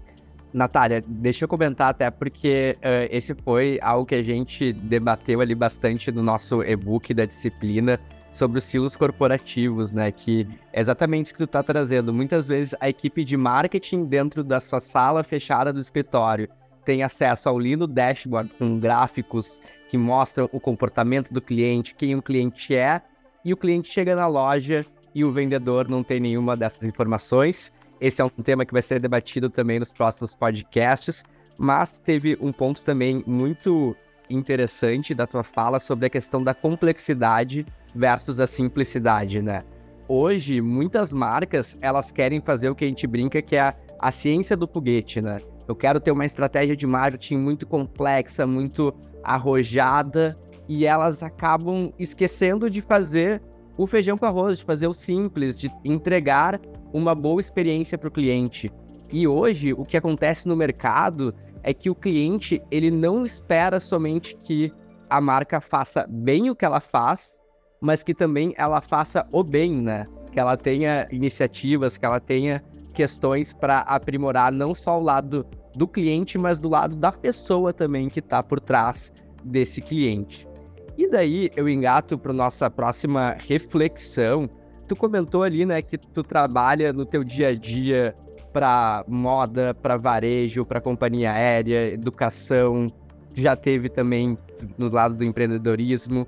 Natália, 0.52 1.04
deixa 1.06 1.44
eu 1.44 1.48
comentar 1.48 1.90
até 1.90 2.10
porque 2.10 2.76
uh, 2.78 3.06
esse 3.08 3.32
foi 3.44 3.78
algo 3.80 4.06
que 4.06 4.16
a 4.16 4.22
gente 4.24 4.72
debateu 4.72 5.40
ali 5.40 5.54
bastante 5.54 6.10
no 6.10 6.22
nosso 6.22 6.64
e-book 6.64 7.14
da 7.14 7.24
disciplina 7.24 8.00
sobre 8.30 8.58
os 8.58 8.64
silos 8.64 8.96
corporativos, 8.96 9.92
né? 9.92 10.12
Que 10.12 10.46
é 10.72 10.80
exatamente 10.80 11.26
isso 11.26 11.34
que 11.34 11.38
tu 11.38 11.44
está 11.44 11.62
trazendo. 11.62 12.12
Muitas 12.12 12.46
vezes 12.46 12.74
a 12.80 12.88
equipe 12.88 13.24
de 13.24 13.36
marketing 13.36 14.04
dentro 14.04 14.44
da 14.44 14.60
sua 14.60 14.80
sala 14.80 15.24
fechada 15.24 15.72
do 15.72 15.80
escritório 15.80 16.48
tem 16.84 17.02
acesso 17.02 17.48
ao 17.48 17.58
lindo 17.58 17.86
dashboard 17.86 18.52
com 18.58 18.78
gráficos 18.78 19.60
que 19.88 19.98
mostram 19.98 20.48
o 20.52 20.60
comportamento 20.60 21.32
do 21.32 21.40
cliente, 21.40 21.94
quem 21.94 22.14
o 22.14 22.22
cliente 22.22 22.74
é, 22.74 23.00
e 23.44 23.52
o 23.52 23.56
cliente 23.56 23.92
chega 23.92 24.14
na 24.14 24.26
loja 24.26 24.84
e 25.14 25.24
o 25.24 25.32
vendedor 25.32 25.88
não 25.88 26.02
tem 26.02 26.20
nenhuma 26.20 26.56
dessas 26.56 26.82
informações. 26.88 27.72
Esse 28.00 28.20
é 28.20 28.24
um 28.24 28.28
tema 28.28 28.64
que 28.64 28.72
vai 28.72 28.82
ser 28.82 29.00
debatido 29.00 29.48
também 29.48 29.78
nos 29.78 29.92
próximos 29.92 30.36
podcasts, 30.36 31.24
mas 31.56 31.98
teve 31.98 32.36
um 32.40 32.52
ponto 32.52 32.84
também 32.84 33.24
muito 33.26 33.96
interessante 34.28 35.14
da 35.14 35.26
tua 35.26 35.42
fala 35.42 35.78
sobre 35.80 36.06
a 36.06 36.10
questão 36.10 36.42
da 36.42 36.54
complexidade 36.54 37.64
versus 37.94 38.40
a 38.40 38.46
simplicidade, 38.46 39.42
né? 39.42 39.64
Hoje, 40.08 40.60
muitas 40.60 41.12
marcas, 41.12 41.76
elas 41.80 42.12
querem 42.12 42.40
fazer 42.40 42.70
o 42.70 42.74
que 42.74 42.84
a 42.84 42.88
gente 42.88 43.06
brinca 43.06 43.42
que 43.42 43.56
é 43.56 43.60
a, 43.60 43.74
a 44.00 44.12
ciência 44.12 44.56
do 44.56 44.66
foguete, 44.66 45.20
né? 45.20 45.38
Eu 45.66 45.74
quero 45.74 45.98
ter 45.98 46.12
uma 46.12 46.24
estratégia 46.24 46.76
de 46.76 46.86
marketing 46.86 47.38
muito 47.38 47.66
complexa, 47.66 48.46
muito 48.46 48.94
arrojada, 49.24 50.38
e 50.68 50.86
elas 50.86 51.22
acabam 51.22 51.92
esquecendo 51.98 52.70
de 52.70 52.80
fazer 52.80 53.42
o 53.76 53.86
feijão 53.86 54.16
com 54.16 54.26
arroz, 54.26 54.58
de 54.58 54.64
fazer 54.64 54.86
o 54.86 54.94
simples, 54.94 55.58
de 55.58 55.70
entregar 55.84 56.60
uma 56.92 57.14
boa 57.14 57.40
experiência 57.40 57.98
para 57.98 58.08
o 58.08 58.12
cliente. 58.12 58.70
E 59.12 59.26
hoje, 59.26 59.72
o 59.72 59.84
que 59.84 59.96
acontece 59.96 60.48
no 60.48 60.56
mercado 60.56 61.34
é 61.66 61.74
que 61.74 61.90
o 61.90 61.94
cliente 61.96 62.62
ele 62.70 62.92
não 62.92 63.26
espera 63.26 63.80
somente 63.80 64.36
que 64.36 64.72
a 65.10 65.20
marca 65.20 65.60
faça 65.60 66.06
bem 66.08 66.48
o 66.48 66.54
que 66.54 66.64
ela 66.64 66.80
faz, 66.80 67.34
mas 67.80 68.04
que 68.04 68.14
também 68.14 68.54
ela 68.56 68.80
faça 68.80 69.26
o 69.32 69.42
bem, 69.42 69.74
né? 69.82 70.04
Que 70.30 70.38
ela 70.38 70.56
tenha 70.56 71.08
iniciativas, 71.10 71.98
que 71.98 72.06
ela 72.06 72.20
tenha 72.20 72.62
questões 72.94 73.52
para 73.52 73.80
aprimorar 73.80 74.52
não 74.52 74.74
só 74.74 74.96
o 74.96 75.02
lado 75.02 75.44
do 75.74 75.88
cliente, 75.88 76.38
mas 76.38 76.60
do 76.60 76.68
lado 76.68 76.94
da 76.94 77.10
pessoa 77.10 77.72
também 77.72 78.08
que 78.08 78.20
está 78.20 78.42
por 78.42 78.60
trás 78.60 79.12
desse 79.44 79.82
cliente. 79.82 80.48
E 80.96 81.08
daí 81.08 81.50
eu 81.56 81.68
engato 81.68 82.16
para 82.16 82.32
nossa 82.32 82.70
próxima 82.70 83.36
reflexão. 83.40 84.48
Tu 84.86 84.94
comentou 84.94 85.42
ali, 85.42 85.66
né, 85.66 85.82
que 85.82 85.98
tu 85.98 86.22
trabalha 86.22 86.92
no 86.92 87.04
teu 87.04 87.24
dia 87.24 87.48
a 87.48 87.54
dia 87.54 88.16
para 88.56 89.04
moda, 89.06 89.74
para 89.74 89.98
varejo, 89.98 90.64
para 90.64 90.80
companhia 90.80 91.30
aérea, 91.30 91.92
educação, 91.92 92.90
já 93.34 93.54
teve 93.54 93.90
também 93.90 94.34
no 94.78 94.88
lado 94.88 95.14
do 95.14 95.22
empreendedorismo. 95.24 96.26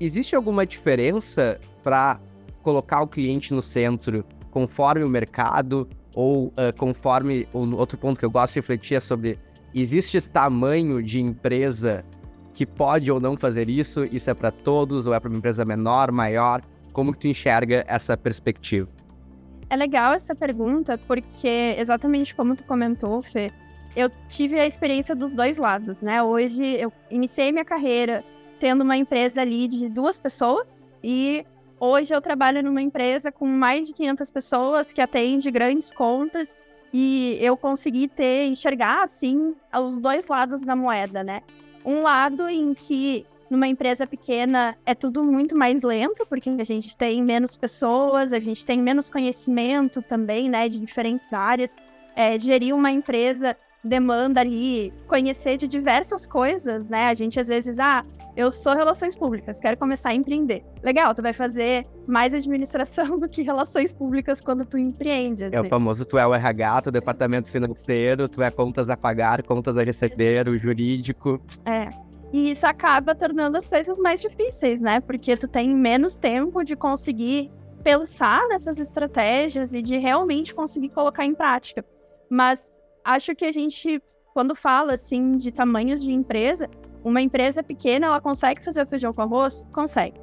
Existe 0.00 0.34
alguma 0.34 0.64
diferença 0.64 1.60
para 1.82 2.18
colocar 2.62 3.02
o 3.02 3.06
cliente 3.06 3.52
no 3.52 3.60
centro 3.60 4.24
conforme 4.50 5.04
o 5.04 5.10
mercado 5.10 5.86
ou 6.14 6.46
uh, 6.46 6.74
conforme 6.78 7.46
o 7.52 7.76
outro 7.76 7.98
ponto 7.98 8.18
que 8.18 8.24
eu 8.24 8.30
gosto 8.30 8.54
de 8.54 8.60
refletir 8.60 8.94
é 8.94 9.00
sobre 9.00 9.36
existe 9.74 10.22
tamanho 10.22 11.02
de 11.02 11.20
empresa 11.20 12.02
que 12.54 12.64
pode 12.64 13.12
ou 13.12 13.20
não 13.20 13.36
fazer 13.36 13.68
isso? 13.68 14.04
Isso 14.10 14.30
é 14.30 14.34
para 14.34 14.50
todos 14.50 15.06
ou 15.06 15.12
é 15.12 15.20
para 15.20 15.28
uma 15.28 15.36
empresa 15.36 15.66
menor, 15.66 16.12
maior? 16.12 16.62
Como 16.94 17.12
que 17.12 17.18
tu 17.18 17.28
enxerga 17.28 17.84
essa 17.86 18.16
perspectiva? 18.16 18.88
É 19.72 19.76
legal 19.76 20.12
essa 20.12 20.34
pergunta 20.34 20.98
porque 20.98 21.74
exatamente 21.78 22.34
como 22.34 22.54
tu 22.54 22.62
comentou, 22.62 23.22
Fê, 23.22 23.50
eu 23.96 24.10
tive 24.28 24.60
a 24.60 24.66
experiência 24.66 25.14
dos 25.16 25.34
dois 25.34 25.56
lados, 25.56 26.02
né? 26.02 26.22
Hoje 26.22 26.62
eu 26.62 26.92
iniciei 27.10 27.50
minha 27.50 27.64
carreira 27.64 28.22
tendo 28.60 28.82
uma 28.82 28.98
empresa 28.98 29.40
ali 29.40 29.66
de 29.66 29.88
duas 29.88 30.20
pessoas 30.20 30.92
e 31.02 31.46
hoje 31.80 32.14
eu 32.14 32.20
trabalho 32.20 32.62
numa 32.62 32.82
empresa 32.82 33.32
com 33.32 33.46
mais 33.46 33.86
de 33.86 33.94
500 33.94 34.30
pessoas 34.30 34.92
que 34.92 35.00
atende 35.00 35.50
grandes 35.50 35.90
contas 35.90 36.54
e 36.92 37.38
eu 37.40 37.56
consegui 37.56 38.08
ter 38.08 38.48
enxergar 38.48 39.02
assim 39.02 39.54
os 39.74 39.98
dois 39.98 40.26
lados 40.26 40.66
da 40.66 40.76
moeda, 40.76 41.24
né? 41.24 41.40
Um 41.82 42.02
lado 42.02 42.46
em 42.46 42.74
que 42.74 43.24
numa 43.52 43.68
empresa 43.68 44.06
pequena 44.06 44.74
é 44.86 44.94
tudo 44.94 45.22
muito 45.22 45.54
mais 45.54 45.82
lento, 45.82 46.26
porque 46.26 46.48
a 46.48 46.64
gente 46.64 46.96
tem 46.96 47.22
menos 47.22 47.58
pessoas, 47.58 48.32
a 48.32 48.38
gente 48.38 48.64
tem 48.64 48.80
menos 48.80 49.10
conhecimento 49.10 50.00
também, 50.00 50.48
né, 50.48 50.70
de 50.70 50.80
diferentes 50.80 51.34
áreas. 51.34 51.76
É, 52.16 52.38
gerir 52.38 52.74
uma 52.74 52.90
empresa 52.90 53.54
demanda 53.84 54.40
ali 54.40 54.92
conhecer 55.06 55.56
de 55.56 55.66
diversas 55.66 56.26
coisas, 56.26 56.88
né? 56.88 57.08
A 57.08 57.14
gente 57.14 57.38
às 57.40 57.48
vezes, 57.48 57.78
ah, 57.78 58.04
eu 58.36 58.52
sou 58.52 58.74
relações 58.74 59.16
públicas, 59.16 59.60
quero 59.60 59.76
começar 59.76 60.10
a 60.10 60.14
empreender. 60.14 60.64
Legal, 60.82 61.14
tu 61.14 61.20
vai 61.20 61.32
fazer 61.32 61.86
mais 62.08 62.32
administração 62.32 63.18
do 63.20 63.28
que 63.28 63.42
relações 63.42 63.92
públicas 63.92 64.40
quando 64.40 64.64
tu 64.64 64.78
empreende. 64.78 65.44
Assim. 65.44 65.56
É 65.56 65.60
o 65.60 65.64
famoso, 65.64 66.06
tu 66.06 66.16
é 66.16 66.26
o 66.26 66.32
RH, 66.32 66.82
tu 66.82 66.86
é 66.86 66.90
o 66.90 66.92
departamento 66.92 67.50
financeiro, 67.50 68.28
tu 68.28 68.40
é 68.40 68.50
contas 68.50 68.88
a 68.88 68.96
pagar, 68.96 69.42
contas 69.42 69.76
a 69.76 69.82
receber, 69.82 70.48
o 70.48 70.56
jurídico. 70.58 71.40
É. 71.66 71.88
E 72.32 72.50
isso 72.50 72.66
acaba 72.66 73.14
tornando 73.14 73.58
as 73.58 73.68
coisas 73.68 73.98
mais 73.98 74.20
difíceis, 74.20 74.80
né? 74.80 75.00
Porque 75.00 75.36
tu 75.36 75.46
tem 75.46 75.74
menos 75.74 76.16
tempo 76.16 76.64
de 76.64 76.74
conseguir 76.74 77.50
pensar 77.82 78.46
nessas 78.48 78.78
estratégias 78.78 79.74
e 79.74 79.82
de 79.82 79.98
realmente 79.98 80.54
conseguir 80.54 80.88
colocar 80.90 81.24
em 81.24 81.34
prática. 81.34 81.84
Mas 82.30 82.66
acho 83.04 83.34
que 83.34 83.44
a 83.44 83.52
gente, 83.52 84.00
quando 84.32 84.54
fala 84.54 84.94
assim 84.94 85.32
de 85.32 85.52
tamanhos 85.52 86.02
de 86.02 86.12
empresa, 86.12 86.70
uma 87.04 87.20
empresa 87.20 87.62
pequena, 87.62 88.06
ela 88.06 88.20
consegue 88.20 88.64
fazer 88.64 88.82
o 88.82 88.86
feijão 88.86 89.12
com 89.12 89.22
arroz? 89.22 89.66
Consegue. 89.74 90.18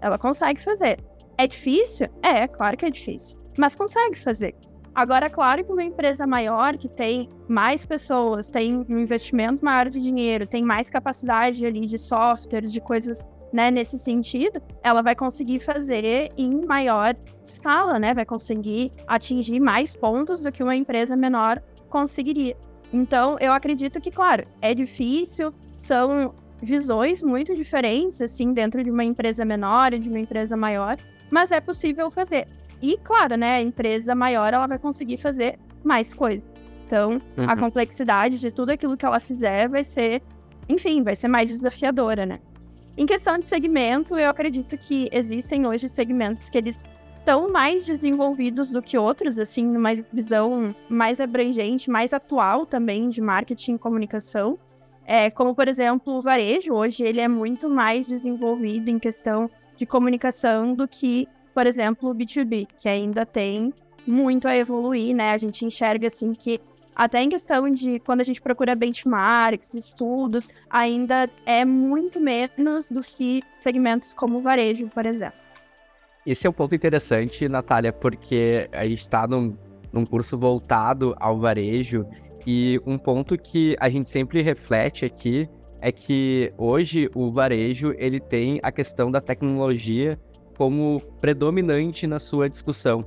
Ela 0.00 0.18
consegue 0.18 0.62
fazer. 0.62 0.96
É 1.38 1.46
difícil? 1.46 2.08
É, 2.22 2.48
claro 2.48 2.76
que 2.76 2.86
é 2.86 2.90
difícil. 2.90 3.38
Mas 3.56 3.76
consegue 3.76 4.18
fazer. 4.18 4.54
Agora, 4.94 5.28
claro 5.28 5.64
que 5.64 5.72
uma 5.72 5.82
empresa 5.82 6.24
maior, 6.26 6.76
que 6.76 6.88
tem 6.88 7.28
mais 7.48 7.84
pessoas, 7.84 8.48
tem 8.48 8.86
um 8.88 8.98
investimento 8.98 9.64
maior 9.64 9.90
de 9.90 10.00
dinheiro, 10.00 10.46
tem 10.46 10.62
mais 10.62 10.88
capacidade 10.88 11.66
ali 11.66 11.84
de 11.84 11.98
software, 11.98 12.62
de 12.62 12.80
coisas 12.80 13.24
né, 13.52 13.70
nesse 13.70 13.98
sentido, 13.98 14.60
ela 14.82 15.00
vai 15.00 15.14
conseguir 15.14 15.60
fazer 15.60 16.32
em 16.36 16.64
maior 16.66 17.14
escala, 17.44 18.00
né? 18.00 18.12
Vai 18.12 18.24
conseguir 18.24 18.92
atingir 19.06 19.60
mais 19.60 19.94
pontos 19.94 20.42
do 20.42 20.50
que 20.50 20.62
uma 20.62 20.74
empresa 20.74 21.16
menor 21.16 21.62
conseguiria. 21.88 22.56
Então, 22.92 23.36
eu 23.40 23.52
acredito 23.52 24.00
que, 24.00 24.10
claro, 24.10 24.42
é 24.60 24.74
difícil, 24.74 25.54
são 25.76 26.34
visões 26.60 27.22
muito 27.22 27.54
diferentes, 27.54 28.20
assim, 28.20 28.52
dentro 28.52 28.82
de 28.82 28.90
uma 28.90 29.04
empresa 29.04 29.44
menor 29.44 29.92
e 29.92 29.98
de 29.98 30.08
uma 30.08 30.18
empresa 30.18 30.56
maior, 30.56 30.96
mas 31.32 31.52
é 31.52 31.60
possível 31.60 32.10
fazer. 32.10 32.48
E, 32.84 32.98
claro, 32.98 33.34
né, 33.34 33.54
a 33.54 33.62
empresa 33.62 34.14
maior, 34.14 34.52
ela 34.52 34.66
vai 34.66 34.78
conseguir 34.78 35.16
fazer 35.16 35.58
mais 35.82 36.12
coisas. 36.12 36.44
Então, 36.86 37.12
uhum. 37.12 37.48
a 37.48 37.56
complexidade 37.56 38.38
de 38.38 38.50
tudo 38.50 38.72
aquilo 38.72 38.94
que 38.94 39.06
ela 39.06 39.18
fizer 39.18 39.70
vai 39.70 39.82
ser, 39.82 40.20
enfim, 40.68 41.02
vai 41.02 41.16
ser 41.16 41.28
mais 41.28 41.48
desafiadora, 41.48 42.26
né? 42.26 42.40
Em 42.94 43.06
questão 43.06 43.38
de 43.38 43.48
segmento, 43.48 44.18
eu 44.18 44.28
acredito 44.28 44.76
que 44.76 45.08
existem 45.10 45.66
hoje 45.66 45.88
segmentos 45.88 46.50
que 46.50 46.58
eles 46.58 46.84
tão 47.24 47.50
mais 47.50 47.86
desenvolvidos 47.86 48.72
do 48.72 48.82
que 48.82 48.98
outros, 48.98 49.38
assim, 49.38 49.64
numa 49.64 49.94
visão 50.12 50.76
mais 50.86 51.22
abrangente, 51.22 51.90
mais 51.90 52.12
atual 52.12 52.66
também 52.66 53.08
de 53.08 53.22
marketing 53.22 53.76
e 53.76 53.78
comunicação. 53.78 54.58
É, 55.06 55.30
como, 55.30 55.54
por 55.54 55.68
exemplo, 55.68 56.12
o 56.12 56.20
varejo, 56.20 56.74
hoje 56.74 57.02
ele 57.02 57.22
é 57.22 57.28
muito 57.28 57.66
mais 57.66 58.06
desenvolvido 58.06 58.90
em 58.90 58.98
questão 58.98 59.50
de 59.74 59.86
comunicação 59.86 60.74
do 60.74 60.86
que, 60.86 61.26
por 61.54 61.66
exemplo, 61.66 62.10
o 62.10 62.14
B2B, 62.14 62.66
que 62.78 62.88
ainda 62.88 63.24
tem 63.24 63.72
muito 64.06 64.48
a 64.48 64.56
evoluir, 64.56 65.14
né? 65.14 65.30
A 65.30 65.38
gente 65.38 65.64
enxerga, 65.64 66.08
assim, 66.08 66.34
que 66.34 66.60
até 66.94 67.22
em 67.22 67.28
questão 67.28 67.68
de 67.70 67.98
quando 68.00 68.20
a 68.20 68.24
gente 68.24 68.40
procura 68.40 68.74
benchmarks, 68.74 69.74
estudos, 69.74 70.48
ainda 70.68 71.28
é 71.46 71.64
muito 71.64 72.20
menos 72.20 72.90
do 72.90 73.00
que 73.00 73.42
segmentos 73.60 74.14
como 74.14 74.38
o 74.38 74.42
varejo, 74.42 74.88
por 74.88 75.06
exemplo. 75.06 75.38
Esse 76.26 76.46
é 76.46 76.50
um 76.50 76.52
ponto 76.52 76.74
interessante, 76.74 77.48
Natália, 77.48 77.92
porque 77.92 78.68
a 78.72 78.84
gente 78.86 79.00
está 79.00 79.26
num, 79.26 79.56
num 79.92 80.06
curso 80.06 80.38
voltado 80.38 81.14
ao 81.18 81.38
varejo 81.38 82.06
e 82.46 82.80
um 82.86 82.96
ponto 82.96 83.36
que 83.36 83.76
a 83.78 83.88
gente 83.88 84.08
sempre 84.08 84.40
reflete 84.40 85.04
aqui 85.04 85.48
é 85.80 85.92
que 85.92 86.52
hoje 86.56 87.10
o 87.14 87.30
varejo 87.30 87.94
ele 87.98 88.18
tem 88.18 88.58
a 88.62 88.72
questão 88.72 89.10
da 89.10 89.20
tecnologia 89.20 90.18
como 90.56 91.00
predominante 91.20 92.06
na 92.06 92.18
sua 92.18 92.48
discussão. 92.48 93.04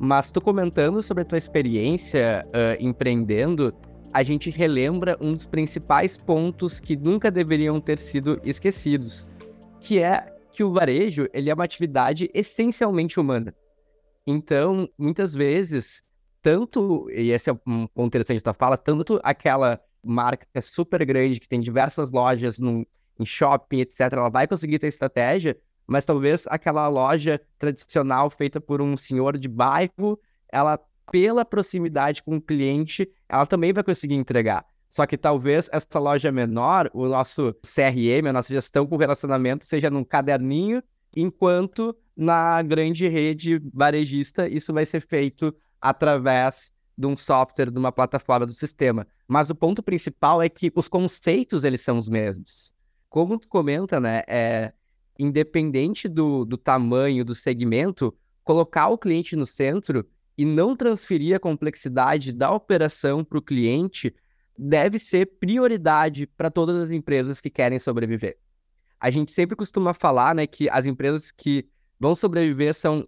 Mas 0.00 0.30
tu 0.30 0.40
comentando 0.40 1.02
sobre 1.02 1.22
a 1.22 1.26
tua 1.26 1.38
experiência 1.38 2.46
uh, 2.48 2.82
empreendendo, 2.84 3.74
a 4.12 4.22
gente 4.22 4.50
relembra 4.50 5.16
um 5.20 5.32
dos 5.32 5.46
principais 5.46 6.16
pontos 6.16 6.80
que 6.80 6.96
nunca 6.96 7.30
deveriam 7.30 7.80
ter 7.80 7.98
sido 7.98 8.40
esquecidos, 8.44 9.28
que 9.80 9.98
é 9.98 10.34
que 10.52 10.64
o 10.64 10.72
varejo 10.72 11.28
ele 11.34 11.50
é 11.50 11.54
uma 11.54 11.64
atividade 11.64 12.30
essencialmente 12.32 13.20
humana. 13.20 13.54
Então, 14.26 14.88
muitas 14.98 15.34
vezes, 15.34 16.02
tanto, 16.42 17.08
e 17.10 17.30
esse 17.30 17.50
é 17.50 17.52
um 17.66 17.86
ponto 17.86 18.06
interessante 18.06 18.42
da 18.42 18.54
fala, 18.54 18.76
tanto 18.76 19.20
aquela 19.22 19.80
marca 20.02 20.46
que 20.46 20.58
é 20.58 20.60
super 20.60 21.04
grande, 21.04 21.40
que 21.40 21.48
tem 21.48 21.60
diversas 21.60 22.10
lojas 22.10 22.58
num, 22.58 22.84
em 23.18 23.26
shopping, 23.26 23.80
etc., 23.80 24.12
ela 24.12 24.30
vai 24.30 24.46
conseguir 24.46 24.78
ter 24.78 24.86
estratégia, 24.88 25.56
mas 25.86 26.04
talvez 26.04 26.46
aquela 26.48 26.88
loja 26.88 27.40
tradicional 27.58 28.30
feita 28.30 28.60
por 28.60 28.80
um 28.80 28.96
senhor 28.96 29.38
de 29.38 29.48
bairro, 29.48 30.18
ela, 30.50 30.78
pela 31.10 31.44
proximidade 31.44 32.22
com 32.22 32.36
o 32.36 32.40
cliente, 32.40 33.08
ela 33.28 33.46
também 33.46 33.72
vai 33.72 33.84
conseguir 33.84 34.14
entregar. 34.14 34.64
Só 34.88 35.06
que 35.06 35.16
talvez 35.16 35.68
essa 35.72 35.98
loja 35.98 36.32
menor, 36.32 36.90
o 36.94 37.06
nosso 37.06 37.54
CRM, 37.62 38.28
a 38.28 38.32
nossa 38.32 38.52
gestão 38.52 38.86
com 38.86 38.96
relacionamento, 38.96 39.66
seja 39.66 39.90
num 39.90 40.04
caderninho, 40.04 40.82
enquanto 41.14 41.96
na 42.16 42.62
grande 42.62 43.06
rede 43.08 43.60
varejista 43.72 44.48
isso 44.48 44.72
vai 44.72 44.86
ser 44.86 45.00
feito 45.00 45.54
através 45.80 46.72
de 46.96 47.06
um 47.06 47.16
software, 47.16 47.70
de 47.70 47.78
uma 47.78 47.92
plataforma 47.92 48.46
do 48.46 48.52
sistema. 48.52 49.06
Mas 49.28 49.50
o 49.50 49.54
ponto 49.54 49.82
principal 49.82 50.40
é 50.40 50.48
que 50.48 50.72
os 50.74 50.88
conceitos 50.88 51.64
eles 51.64 51.82
são 51.82 51.98
os 51.98 52.08
mesmos. 52.08 52.72
Como 53.08 53.38
tu 53.38 53.48
comenta, 53.48 54.00
né, 54.00 54.22
é 54.26 54.72
independente 55.18 56.08
do, 56.08 56.44
do 56.44 56.56
tamanho 56.56 57.24
do 57.24 57.34
segmento, 57.34 58.16
colocar 58.44 58.88
o 58.88 58.98
cliente 58.98 59.34
no 59.34 59.46
centro 59.46 60.06
e 60.36 60.44
não 60.44 60.76
transferir 60.76 61.34
a 61.34 61.40
complexidade 61.40 62.32
da 62.32 62.50
operação 62.50 63.24
para 63.24 63.38
o 63.38 63.42
cliente 63.42 64.14
deve 64.58 64.98
ser 64.98 65.26
prioridade 65.38 66.26
para 66.26 66.50
todas 66.50 66.76
as 66.76 66.90
empresas 66.90 67.40
que 67.40 67.50
querem 67.50 67.78
sobreviver. 67.78 68.38
A 68.98 69.10
gente 69.10 69.32
sempre 69.32 69.56
costuma 69.56 69.92
falar 69.92 70.34
né, 70.34 70.46
que 70.46 70.68
as 70.70 70.86
empresas 70.86 71.30
que 71.30 71.68
vão 71.98 72.14
sobreviver 72.14 72.74
são 72.74 73.06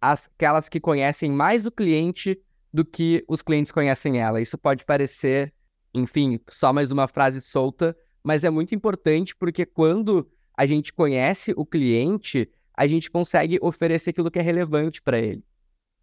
aquelas 0.00 0.68
que 0.68 0.80
conhecem 0.80 1.30
mais 1.30 1.66
o 1.66 1.70
cliente 1.70 2.38
do 2.72 2.84
que 2.84 3.24
os 3.26 3.40
clientes 3.40 3.72
conhecem 3.72 4.20
ela. 4.20 4.40
Isso 4.40 4.58
pode 4.58 4.84
parecer, 4.84 5.52
enfim, 5.94 6.38
só 6.48 6.72
mais 6.72 6.90
uma 6.90 7.08
frase 7.08 7.40
solta, 7.40 7.96
mas 8.22 8.44
é 8.44 8.50
muito 8.50 8.74
importante 8.74 9.34
porque 9.34 9.64
quando 9.64 10.30
a 10.56 10.66
gente 10.66 10.92
conhece 10.92 11.52
o 11.56 11.66
cliente, 11.66 12.50
a 12.74 12.86
gente 12.86 13.10
consegue 13.10 13.58
oferecer 13.60 14.10
aquilo 14.10 14.30
que 14.30 14.38
é 14.38 14.42
relevante 14.42 15.02
para 15.02 15.18
ele 15.18 15.44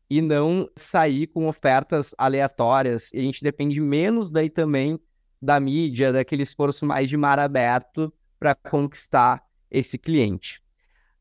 e 0.09 0.21
não 0.21 0.69
sair 0.75 1.27
com 1.27 1.47
ofertas 1.47 2.13
aleatórias. 2.17 3.11
E 3.13 3.19
a 3.19 3.23
gente 3.23 3.43
depende 3.43 3.81
menos 3.81 4.31
daí 4.31 4.49
também 4.49 4.99
da 5.41 5.59
mídia, 5.59 6.13
daquele 6.13 6.43
esforço 6.43 6.85
mais 6.85 7.09
de 7.09 7.17
mar 7.17 7.39
aberto 7.39 8.13
para 8.39 8.53
conquistar 8.53 9.43
esse 9.71 9.97
cliente. 9.97 10.61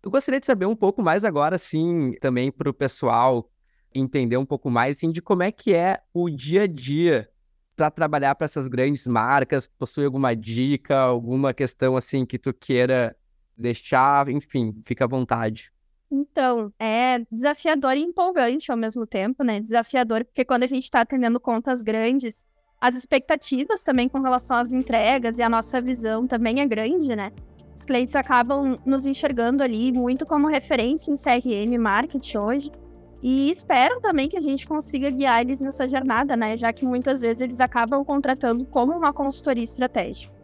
Eu 0.02 0.10
gostaria 0.10 0.40
de 0.40 0.46
saber 0.46 0.66
um 0.66 0.76
pouco 0.76 1.02
mais 1.02 1.24
agora, 1.24 1.58
sim, 1.58 2.12
também 2.20 2.50
para 2.50 2.68
o 2.68 2.74
pessoal 2.74 3.50
entender 3.94 4.36
um 4.36 4.44
pouco 4.44 4.70
mais 4.70 4.96
assim, 4.96 5.10
de 5.10 5.22
como 5.22 5.42
é 5.42 5.52
que 5.52 5.72
é 5.72 6.02
o 6.12 6.28
dia 6.28 6.62
a 6.62 6.66
dia 6.66 7.28
para 7.76 7.90
trabalhar 7.90 8.34
para 8.34 8.44
essas 8.44 8.68
grandes 8.68 9.06
marcas. 9.06 9.68
Possui 9.78 10.04
alguma 10.04 10.34
dica, 10.34 10.98
alguma 10.98 11.54
questão 11.54 11.96
assim 11.96 12.26
que 12.26 12.38
tu 12.38 12.52
queira 12.52 13.16
deixar? 13.56 14.28
Enfim, 14.28 14.74
fica 14.84 15.04
à 15.04 15.08
vontade. 15.08 15.72
Então, 16.10 16.70
é 16.78 17.20
desafiador 17.30 17.96
e 17.96 18.02
empolgante 18.02 18.70
ao 18.70 18.76
mesmo 18.76 19.06
tempo, 19.06 19.42
né? 19.42 19.60
Desafiador 19.60 20.24
porque 20.24 20.44
quando 20.44 20.62
a 20.64 20.66
gente 20.66 20.84
está 20.84 21.00
atendendo 21.00 21.40
contas 21.40 21.82
grandes, 21.82 22.44
as 22.78 22.94
expectativas 22.94 23.82
também 23.82 24.08
com 24.08 24.20
relação 24.20 24.58
às 24.58 24.72
entregas 24.72 25.38
e 25.38 25.42
a 25.42 25.48
nossa 25.48 25.80
visão 25.80 26.26
também 26.26 26.60
é 26.60 26.66
grande, 26.66 27.16
né? 27.16 27.32
Os 27.74 27.86
clientes 27.86 28.14
acabam 28.14 28.76
nos 28.84 29.06
enxergando 29.06 29.62
ali 29.62 29.90
muito 29.90 30.26
como 30.26 30.48
referência 30.48 31.10
em 31.10 31.14
CRM 31.14 31.78
marketing 31.78 32.36
hoje 32.36 32.72
e 33.22 33.50
esperam 33.50 34.00
também 34.00 34.28
que 34.28 34.36
a 34.36 34.40
gente 34.40 34.66
consiga 34.66 35.08
guiar 35.08 35.40
eles 35.40 35.60
nessa 35.60 35.88
jornada, 35.88 36.36
né? 36.36 36.56
Já 36.56 36.72
que 36.72 36.84
muitas 36.84 37.20
vezes 37.20 37.40
eles 37.40 37.60
acabam 37.60 38.04
contratando 38.04 38.66
como 38.66 38.92
uma 38.92 39.12
consultoria 39.12 39.64
estratégica. 39.64 40.41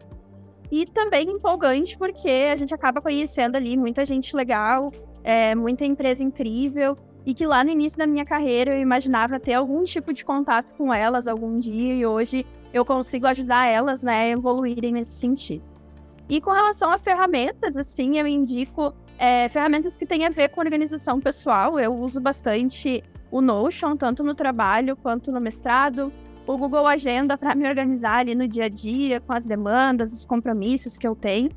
E 0.71 0.87
também 0.87 1.31
empolgante 1.31 1.97
porque 1.97 2.29
a 2.29 2.57
gente 2.57 2.75
acaba 2.75 3.01
conhecendo 3.01 3.57
ali 3.57 3.77
muita 3.77 4.05
gente 4.05 4.37
legal, 4.37 4.91
é, 5.25 5.55
muita 5.55 5.85
empresa 5.85 6.23
incrível 6.23 6.95
e 7.25 7.35
que 7.35 7.47
lá 7.47 7.63
no 7.65 7.71
início 7.71 7.99
da 7.99 8.07
minha 8.07 8.25
carreira 8.25 8.75
eu 8.75 8.81
imaginava 8.81 9.39
ter 9.39 9.55
algum 9.55 9.85
tipo 9.85 10.13
de 10.13 10.25
contato 10.25 10.75
com 10.77 10.93
elas 10.93 11.27
algum 11.27 11.59
dia 11.59 11.95
e 11.95 12.07
hoje 12.07 12.47
eu 12.73 12.85
consigo 12.85 13.27
ajudar 13.27 13.67
elas, 13.67 14.03
né, 14.03 14.23
a 14.23 14.29
evoluírem 14.29 14.93
nesse 14.93 15.13
sentido. 15.13 15.63
E 16.29 16.41
com 16.41 16.51
relação 16.51 16.91
a 16.91 16.99
ferramentas, 16.99 17.77
assim, 17.77 18.19
eu 18.19 18.27
indico 18.27 18.95
é, 19.19 19.49
ferramentas 19.49 19.97
que 19.97 20.05
têm 20.05 20.27
a 20.27 20.31
ver 20.31 20.49
com 20.51 20.61
organização 20.61 21.19
pessoal. 21.19 21.79
Eu 21.79 21.95
uso 21.95 22.21
bastante 22.21 23.03
o 23.31 23.41
Notion, 23.41 23.97
tanto 23.97 24.23
no 24.23 24.35
trabalho 24.35 24.97
quanto 24.97 25.33
no 25.33 25.41
mestrado. 25.41 26.13
O 26.49 26.57
Google 26.57 26.87
Agenda 26.87 27.37
para 27.37 27.55
me 27.55 27.69
organizar 27.69 28.21
ali 28.21 28.35
no 28.35 28.49
dia 28.49 28.65
a 28.65 28.69
dia, 28.71 29.21
com 29.21 29.35
as 29.35 29.45
demandas, 29.45 30.15
os 30.15 30.25
compromissos 30.25 30.97
que 30.97 31.07
eu 31.07 31.15
tenho. 31.15 31.51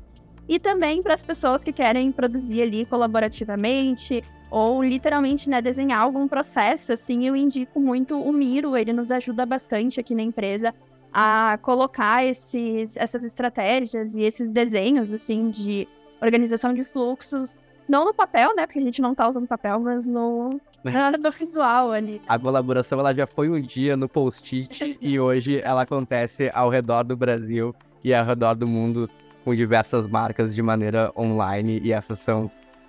E 0.46 0.58
também 0.58 1.02
para 1.02 1.14
as 1.14 1.24
pessoas 1.24 1.64
que 1.64 1.72
querem 1.72 2.10
produzir 2.10 2.60
ali 2.60 2.84
colaborativamente 2.84 4.22
ou 4.50 4.82
literalmente 4.82 5.48
né, 5.48 5.62
desenhar 5.62 6.02
algum 6.02 6.28
processo, 6.28 6.92
assim, 6.92 7.26
eu 7.26 7.34
indico 7.34 7.80
muito 7.80 8.20
o 8.20 8.30
Miro, 8.30 8.76
ele 8.76 8.92
nos 8.92 9.10
ajuda 9.10 9.46
bastante 9.46 9.98
aqui 9.98 10.14
na 10.14 10.20
empresa 10.20 10.74
a 11.10 11.58
colocar 11.62 12.26
esses, 12.26 12.94
essas 12.98 13.24
estratégias 13.24 14.14
e 14.14 14.20
esses 14.20 14.52
desenhos, 14.52 15.10
assim, 15.10 15.48
de 15.48 15.88
organização 16.20 16.74
de 16.74 16.84
fluxos, 16.84 17.56
não 17.88 18.04
no 18.04 18.12
papel, 18.12 18.54
né, 18.54 18.66
porque 18.66 18.78
a 18.78 18.82
gente 18.82 19.00
não 19.00 19.12
está 19.12 19.26
usando 19.26 19.46
papel, 19.46 19.80
mas 19.80 20.06
no, 20.06 20.50
no 20.84 21.30
visual 21.30 21.92
ali. 21.92 22.20
A 22.26 22.38
colaboração, 22.38 22.98
ela 22.98 23.14
já 23.14 23.26
foi 23.26 23.48
um 23.48 23.60
dia 23.60 23.96
no 23.96 24.08
post-it 24.08 24.98
e 25.00 25.20
hoje 25.20 25.60
ela 25.62 25.82
acontece 25.82 26.50
ao 26.52 26.68
redor 26.68 27.04
do 27.04 27.16
Brasil 27.16 27.74
e 28.02 28.12
ao 28.12 28.24
redor 28.24 28.54
do 28.54 28.66
mundo 28.66 29.06
com 29.44 29.54
diversas 29.54 30.06
marcas 30.06 30.54
de 30.54 30.62
maneira 30.62 31.12
online 31.16 31.80
e 31.82 31.92
essas 31.92 32.18
são 32.18 32.48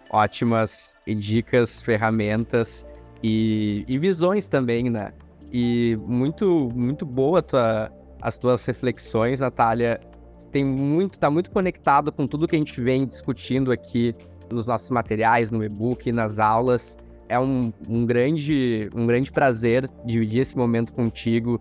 ótimas 0.10 0.98
dicas, 1.08 1.82
ferramentas 1.82 2.86
e, 3.22 3.84
e 3.88 3.98
visões 3.98 4.48
também, 4.48 4.90
né? 4.90 5.12
E 5.52 5.98
muito, 6.08 6.72
muito 6.76 7.06
boa 7.06 7.42
tua, 7.42 7.92
as 8.22 8.38
tuas 8.38 8.66
reflexões, 8.66 9.40
Natália. 9.40 10.00
Tem 10.52 10.64
muito, 10.64 11.18
tá 11.18 11.30
muito 11.30 11.50
conectado 11.50 12.12
com 12.12 12.28
tudo 12.28 12.48
que 12.48 12.56
a 12.56 12.60
gente 12.60 12.80
vem 12.80 13.06
discutindo 13.08 13.72
aqui 13.72 14.16
nos 14.52 14.68
nossos 14.68 14.92
materiais, 14.92 15.50
no 15.50 15.64
e-book, 15.64 16.12
nas 16.12 16.38
aulas. 16.38 16.98
É 17.30 17.40
um, 17.40 17.72
um, 17.88 18.06
grande, 18.06 18.90
um 18.96 19.08
grande 19.08 19.32
prazer 19.32 19.90
dividir 20.06 20.42
esse 20.42 20.58
momento 20.58 20.94
contigo 20.94 21.60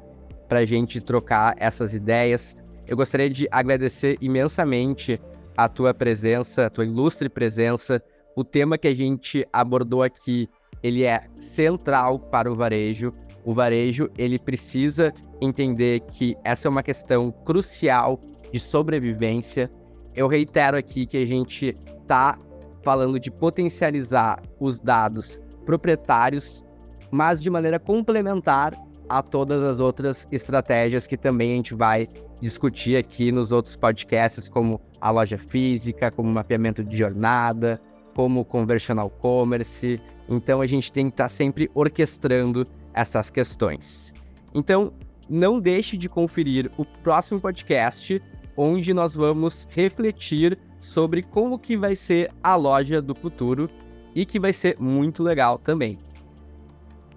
para 0.48 0.60
a 0.60 0.66
gente 0.66 1.00
trocar 1.00 1.54
essas 1.58 1.94
ideias, 1.94 2.56
eu 2.86 2.96
gostaria 2.96 3.30
de 3.30 3.48
agradecer 3.50 4.18
imensamente 4.20 5.20
a 5.56 5.68
tua 5.68 5.94
presença, 5.94 6.66
a 6.66 6.70
tua 6.70 6.84
ilustre 6.84 7.28
presença. 7.28 8.02
O 8.36 8.42
tema 8.42 8.76
que 8.76 8.88
a 8.88 8.94
gente 8.94 9.46
abordou 9.52 10.02
aqui, 10.02 10.48
ele 10.82 11.04
é 11.04 11.26
central 11.38 12.18
para 12.18 12.50
o 12.50 12.56
varejo. 12.56 13.12
O 13.44 13.54
varejo, 13.54 14.10
ele 14.18 14.38
precisa 14.38 15.12
entender 15.40 16.00
que 16.00 16.36
essa 16.44 16.68
é 16.68 16.70
uma 16.70 16.82
questão 16.82 17.30
crucial 17.30 18.20
de 18.52 18.58
sobrevivência. 18.58 19.70
Eu 20.14 20.26
reitero 20.26 20.76
aqui 20.76 21.06
que 21.06 21.16
a 21.16 21.26
gente 21.26 21.76
está 22.02 22.36
falando 22.82 23.18
de 23.18 23.30
potencializar 23.30 24.42
os 24.58 24.80
dados 24.80 25.40
proprietários, 25.64 26.64
mas 27.10 27.42
de 27.42 27.50
maneira 27.50 27.78
complementar 27.78 28.74
a 29.08 29.22
todas 29.22 29.62
as 29.62 29.78
outras 29.78 30.26
estratégias 30.32 31.06
que 31.06 31.16
também 31.16 31.52
a 31.52 31.56
gente 31.56 31.74
vai 31.74 32.08
discutir 32.40 32.96
aqui 32.96 33.30
nos 33.30 33.52
outros 33.52 33.76
podcasts, 33.76 34.48
como 34.48 34.80
a 35.00 35.10
loja 35.10 35.38
física, 35.38 36.10
como 36.10 36.30
mapeamento 36.30 36.82
de 36.82 36.96
jornada, 36.96 37.80
como 38.14 38.44
conversional 38.44 39.10
commerce. 39.10 40.00
Então 40.28 40.60
a 40.60 40.66
gente 40.66 40.92
tem 40.92 41.06
que 41.06 41.14
estar 41.14 41.24
tá 41.24 41.28
sempre 41.28 41.70
orquestrando 41.74 42.66
essas 42.94 43.30
questões. 43.30 44.12
Então, 44.54 44.92
não 45.28 45.60
deixe 45.60 45.96
de 45.96 46.08
conferir 46.08 46.70
o 46.76 46.84
próximo 46.84 47.40
podcast, 47.40 48.20
onde 48.56 48.92
nós 48.92 49.14
vamos 49.14 49.66
refletir 49.70 50.58
sobre 50.78 51.22
como 51.22 51.58
que 51.58 51.76
vai 51.76 51.94
ser 51.96 52.30
a 52.42 52.54
loja 52.54 53.00
do 53.00 53.14
futuro 53.14 53.70
e 54.14 54.24
que 54.24 54.38
vai 54.38 54.52
ser 54.52 54.76
muito 54.78 55.22
legal 55.22 55.58
também. 55.58 55.98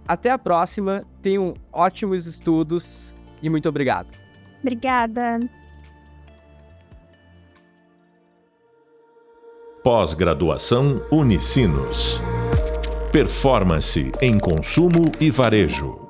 Até 0.07 0.29
a 0.29 0.37
próxima, 0.37 1.01
tenham 1.21 1.53
ótimos 1.71 2.27
estudos 2.27 3.13
e 3.41 3.49
muito 3.49 3.67
obrigado. 3.67 4.07
Obrigada. 4.61 5.39
Pós-graduação 9.83 11.03
Unicinos. 11.11 12.19
Performance 13.11 14.11
em 14.21 14.37
consumo 14.37 15.11
e 15.19 15.29
varejo. 15.29 16.04